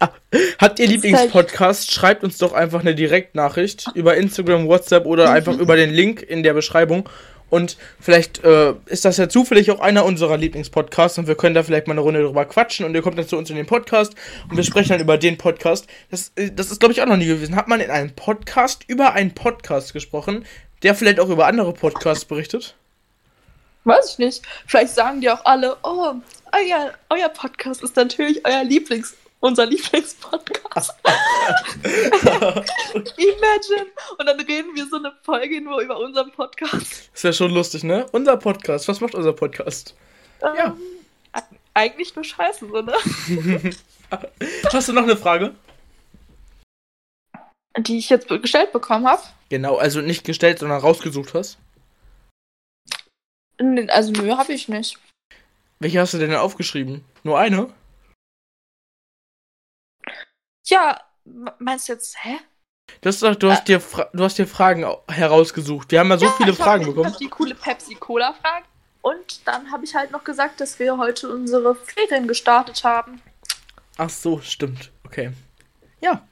Ah, 0.00 0.10
Habt 0.58 0.80
ihr 0.80 0.88
Lieblingspodcast? 0.88 1.92
Schreibt 1.92 2.24
uns 2.24 2.36
doch 2.38 2.54
einfach 2.54 2.80
eine 2.80 2.92
Direktnachricht 2.96 3.86
über 3.94 4.16
Instagram, 4.16 4.66
WhatsApp 4.66 5.06
oder 5.06 5.28
Mhm. 5.28 5.32
einfach 5.36 5.56
über 5.58 5.76
den 5.76 5.90
Link 5.90 6.20
in 6.22 6.42
der 6.42 6.54
Beschreibung. 6.54 7.08
Und 7.52 7.76
vielleicht 8.00 8.42
äh, 8.44 8.72
ist 8.86 9.04
das 9.04 9.18
ja 9.18 9.28
zufällig 9.28 9.70
auch 9.70 9.78
einer 9.78 10.06
unserer 10.06 10.38
Lieblingspodcasts 10.38 11.18
und 11.18 11.26
wir 11.26 11.34
können 11.34 11.54
da 11.54 11.62
vielleicht 11.62 11.86
mal 11.86 11.92
eine 11.92 12.00
Runde 12.00 12.22
drüber 12.22 12.46
quatschen 12.46 12.86
und 12.86 12.94
ihr 12.94 13.02
kommt 13.02 13.18
dann 13.18 13.28
zu 13.28 13.36
uns 13.36 13.50
in 13.50 13.56
den 13.56 13.66
Podcast 13.66 14.14
und 14.48 14.56
wir 14.56 14.64
sprechen 14.64 14.88
dann 14.88 15.00
über 15.02 15.18
den 15.18 15.36
Podcast. 15.36 15.86
Das, 16.10 16.32
äh, 16.36 16.50
das 16.50 16.70
ist, 16.70 16.80
glaube 16.80 16.94
ich, 16.94 17.02
auch 17.02 17.06
noch 17.06 17.18
nie 17.18 17.26
gewesen. 17.26 17.54
Hat 17.54 17.68
man 17.68 17.80
in 17.80 17.90
einem 17.90 18.10
Podcast 18.12 18.84
über 18.86 19.12
einen 19.12 19.34
Podcast 19.34 19.92
gesprochen, 19.92 20.46
der 20.82 20.94
vielleicht 20.94 21.20
auch 21.20 21.28
über 21.28 21.46
andere 21.46 21.74
Podcasts 21.74 22.24
berichtet? 22.24 22.74
Weiß 23.84 24.12
ich 24.12 24.18
nicht. 24.18 24.42
Vielleicht 24.66 24.94
sagen 24.94 25.20
die 25.20 25.28
auch 25.28 25.44
alle, 25.44 25.76
oh, 25.82 26.14
euer, 26.52 26.94
euer 27.10 27.28
Podcast 27.28 27.82
ist 27.82 27.96
natürlich 27.96 28.46
euer 28.46 28.64
Lieblings, 28.64 29.14
unser 29.42 29.66
Lieblingspodcast. 29.66 30.94
Imagine. 32.94 33.86
Und 34.18 34.26
dann 34.26 34.40
reden 34.40 34.74
wir 34.74 34.86
so 34.86 34.96
eine 34.96 35.12
Folge 35.22 35.60
nur 35.60 35.80
über 35.80 35.98
unseren 35.98 36.30
Podcast. 36.30 37.10
Ist 37.12 37.24
ja 37.24 37.32
schon 37.32 37.52
lustig, 37.52 37.84
ne? 37.84 38.06
Unser 38.12 38.36
Podcast. 38.36 38.88
Was 38.88 39.00
macht 39.00 39.14
unser 39.14 39.32
Podcast? 39.32 39.94
Ja. 40.40 40.66
Ähm, 40.66 40.80
e- 41.36 41.40
eigentlich 41.74 42.14
nur 42.14 42.24
Scheiße, 42.24 42.66
so, 42.68 42.82
ne? 42.82 42.94
Hast 44.72 44.88
du 44.88 44.92
noch 44.92 45.02
eine 45.02 45.16
Frage? 45.16 45.54
Die 47.78 47.98
ich 47.98 48.10
jetzt 48.10 48.28
gestellt 48.28 48.72
bekommen 48.72 49.08
habe. 49.08 49.22
Genau, 49.48 49.76
also 49.76 50.00
nicht 50.02 50.24
gestellt, 50.24 50.58
sondern 50.58 50.80
rausgesucht 50.80 51.34
hast. 51.34 51.58
Also, 53.88 54.12
nö, 54.12 54.36
habe 54.36 54.52
ich 54.52 54.68
nicht. 54.68 54.98
Welche 55.80 56.00
hast 56.00 56.14
du 56.14 56.18
denn 56.18 56.34
aufgeschrieben? 56.34 57.04
Nur 57.22 57.38
eine? 57.38 57.72
Ja, 60.64 61.00
meinst 61.58 61.88
du 61.88 61.92
jetzt, 61.94 62.16
hä? 62.24 62.38
Das 63.00 63.16
ist 63.16 63.22
doch, 63.22 63.34
du 63.34 63.50
hast 63.50 63.68
dir 63.68 63.80
du 64.12 64.24
hast 64.24 64.38
dir 64.38 64.46
Fragen 64.46 64.84
au- 64.84 65.02
herausgesucht. 65.08 65.90
Wir 65.90 66.00
haben 66.00 66.10
ja 66.10 66.18
so 66.18 66.28
viele 66.30 66.50
ich 66.52 66.58
hab- 66.58 66.64
Fragen 66.64 66.82
ich 66.82 66.88
bekommen. 66.88 67.10
hab 67.12 67.18
die 67.18 67.28
coole 67.28 67.54
Pepsi-Cola-Frage. 67.54 68.64
Und 69.00 69.46
dann 69.46 69.70
habe 69.72 69.84
ich 69.84 69.94
halt 69.94 70.12
noch 70.12 70.22
gesagt, 70.24 70.60
dass 70.60 70.78
wir 70.78 70.96
heute 70.98 71.28
unsere 71.32 71.74
Ferien 71.74 72.28
gestartet 72.28 72.84
haben. 72.84 73.20
Ach 73.96 74.10
so, 74.10 74.40
stimmt. 74.40 74.92
Okay. 75.04 75.32
Ja. 76.00 76.22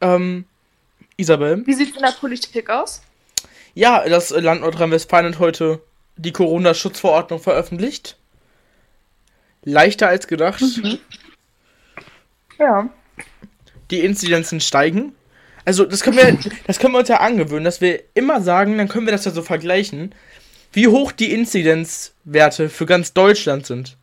Ähm, 0.00 0.46
Isabel. 1.16 1.64
Wie 1.66 1.74
sieht's 1.74 1.96
in 1.96 2.02
der 2.02 2.12
Politik 2.12 2.68
aus? 2.70 3.02
Ja, 3.74 4.08
das 4.08 4.30
Land 4.30 4.62
Nordrhein-Westfalen 4.62 5.26
hat 5.34 5.38
heute 5.38 5.80
die 6.16 6.32
Corona-Schutzverordnung 6.32 7.38
veröffentlicht. 7.40 8.16
Leichter 9.62 10.08
als 10.08 10.26
gedacht. 10.26 10.62
Ja. 12.58 12.88
Die 13.90 14.00
Inzidenzen 14.00 14.60
steigen. 14.60 15.14
Also, 15.64 15.84
das 15.84 16.02
können 16.02 16.16
wir, 16.16 16.36
das 16.66 16.78
können 16.78 16.94
wir 16.94 17.00
uns 17.00 17.08
ja 17.08 17.20
angewöhnen, 17.20 17.64
dass 17.64 17.80
wir 17.80 18.00
immer 18.14 18.40
sagen, 18.40 18.78
dann 18.78 18.88
können 18.88 19.06
wir 19.06 19.12
das 19.12 19.24
ja 19.24 19.30
so 19.32 19.42
vergleichen, 19.42 20.14
wie 20.72 20.88
hoch 20.88 21.12
die 21.12 21.32
Inzidenzwerte 21.32 22.68
für 22.68 22.86
ganz 22.86 23.12
Deutschland 23.12 23.66
sind. 23.66 23.96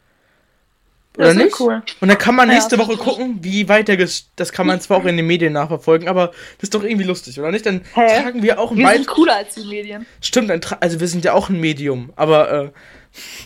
Oder 1.15 1.27
Das 1.27 1.35
ist 1.37 1.43
nicht? 1.43 1.59
cool. 1.59 1.83
Und 2.01 2.07
dann 2.07 2.17
kann 2.17 2.33
man 2.33 2.49
Ja, 2.49 2.55
nächste 2.55 2.79
Woche 2.79 2.97
verstehe 2.97 3.11
ich. 3.13 3.17
gucken, 3.19 3.37
wie 3.43 3.69
weit 3.69 3.87
der 3.87 3.97
ges 3.97 4.29
Das 4.35 4.51
kann 4.51 4.65
man 4.65 4.81
zwar 4.81 4.97
auch 4.97 5.05
in 5.05 5.15
den 5.15 5.27
Medien 5.27 5.53
nachverfolgen, 5.53 6.07
aber 6.07 6.29
das 6.29 6.63
ist 6.63 6.73
doch 6.73 6.83
irgendwie 6.83 7.03
lustig, 7.05 7.39
oder 7.39 7.51
nicht? 7.51 7.67
Dann 7.67 7.81
Hä? 7.93 8.21
tragen 8.23 8.41
wir 8.41 8.59
auch 8.59 8.71
ein 8.71 8.77
Wir 8.77 8.89
sind 8.89 9.05
cooler 9.07 9.35
als 9.35 9.53
die 9.53 9.65
Medien. 9.65 10.07
Stimmt, 10.21 10.51
also 10.81 10.99
wir 10.99 11.07
sind 11.07 11.23
ja 11.23 11.33
auch 11.33 11.49
ein 11.49 11.59
Medium, 11.59 12.11
aber 12.15 12.73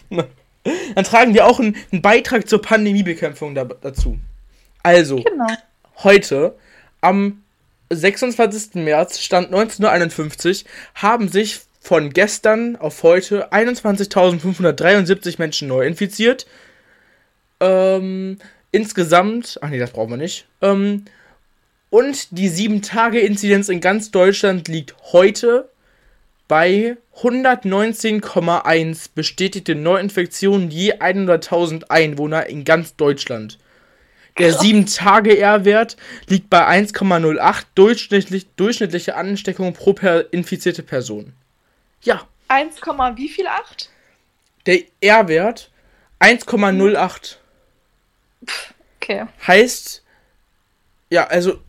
äh, 0.10 0.23
dann 0.95 1.04
tragen 1.04 1.34
wir 1.34 1.45
auch 1.45 1.60
einen, 1.60 1.76
einen 1.91 2.02
Beitrag 2.02 2.47
zur 2.47 2.62
Pandemiebekämpfung 2.62 3.54
da 3.54 3.65
dazu. 3.65 4.17
Also, 4.84 5.17
Genau. 5.17 5.47
Heute, 6.03 6.55
am 7.01 7.43
26. 7.89 8.75
März, 8.75 9.19
Stand 9.19 9.47
1951, 9.47 10.65
haben 10.95 11.29
sich 11.29 11.62
von 11.79 12.12
gestern 12.12 12.75
auf 12.75 13.03
heute 13.03 13.51
21.573 13.53 15.36
Menschen 15.38 15.67
neu 15.69 15.86
infiziert. 15.86 16.45
Ähm, 17.60 18.38
insgesamt, 18.71 19.57
ach 19.62 19.69
nee, 19.69 19.79
das 19.79 19.91
brauchen 19.91 20.12
wir 20.12 20.17
nicht. 20.17 20.47
Ähm, 20.62 21.05
und 21.89 22.38
die 22.38 22.49
7-Tage-Inzidenz 22.49 23.69
in 23.69 23.79
ganz 23.79 24.12
Deutschland 24.12 24.67
liegt 24.67 24.95
heute 25.13 25.69
bei 26.49 26.97
119,1 27.15 29.10
bestätigte 29.15 29.75
Neuinfektionen 29.75 30.69
je 30.69 30.95
100.000 30.95 31.86
Einwohner 31.89 32.47
in 32.47 32.65
ganz 32.65 32.95
Deutschland. 32.95 33.57
Der 34.38 34.54
7-Tage-R-Wert 34.54 35.97
liegt 36.28 36.50
bei 36.50 36.67
1,08 36.67 37.65
durchschnittlich, 37.76 38.47
durchschnittliche 38.56 39.15
Ansteckung 39.15 39.73
pro 39.73 39.93
per 39.93 40.32
infizierte 40.32 40.84
Person. 40.84 41.34
Ja, 42.02 42.28
1, 42.47 42.82
wie 43.15 43.30
viel? 43.30 43.47
8? 43.47 43.89
der 44.65 44.88
ja, 51.10 51.28
also 51.28 51.60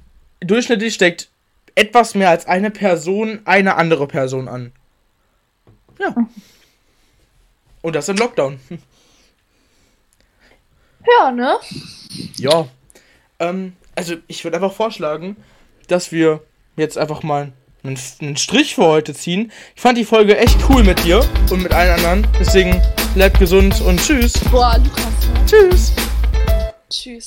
durchschnittlich 0.40 0.94
steckt 0.94 1.28
etwas 1.74 2.14
mehr 2.14 2.30
als 2.30 2.46
eine 2.46 2.70
Person 2.70 3.40
eine 3.44 3.76
andere 3.76 4.08
Person 4.08 4.48
an. 4.48 4.72
Ja. 5.98 6.14
Und 7.82 7.94
das 7.94 8.08
im 8.08 8.16
Lockdown. 8.16 8.60
Ja, 11.08 11.30
ne? 11.30 11.58
Ja. 12.36 12.66
Ähm, 13.38 13.74
also 13.94 14.16
ich 14.26 14.44
würde 14.44 14.56
einfach 14.56 14.72
vorschlagen, 14.72 15.36
dass 15.88 16.12
wir 16.12 16.40
jetzt 16.76 16.98
einfach 16.98 17.22
mal 17.22 17.52
einen, 17.82 17.98
einen 18.20 18.36
Strich 18.36 18.74
für 18.74 18.84
heute 18.84 19.14
ziehen. 19.14 19.52
Ich 19.74 19.82
fand 19.82 19.98
die 19.98 20.04
Folge 20.04 20.36
echt 20.36 20.58
cool 20.68 20.82
mit 20.82 21.04
dir 21.04 21.24
und 21.50 21.62
mit 21.62 21.72
allen 21.72 21.92
anderen. 21.94 22.26
Deswegen 22.38 22.80
bleibt 23.14 23.38
gesund 23.38 23.80
und 23.80 24.00
tschüss. 24.00 24.34
Boah, 24.50 24.76
Lukas. 24.84 25.04
Ne? 25.04 25.46
Tschüss. 25.46 25.92
Tschüss. 26.90 27.16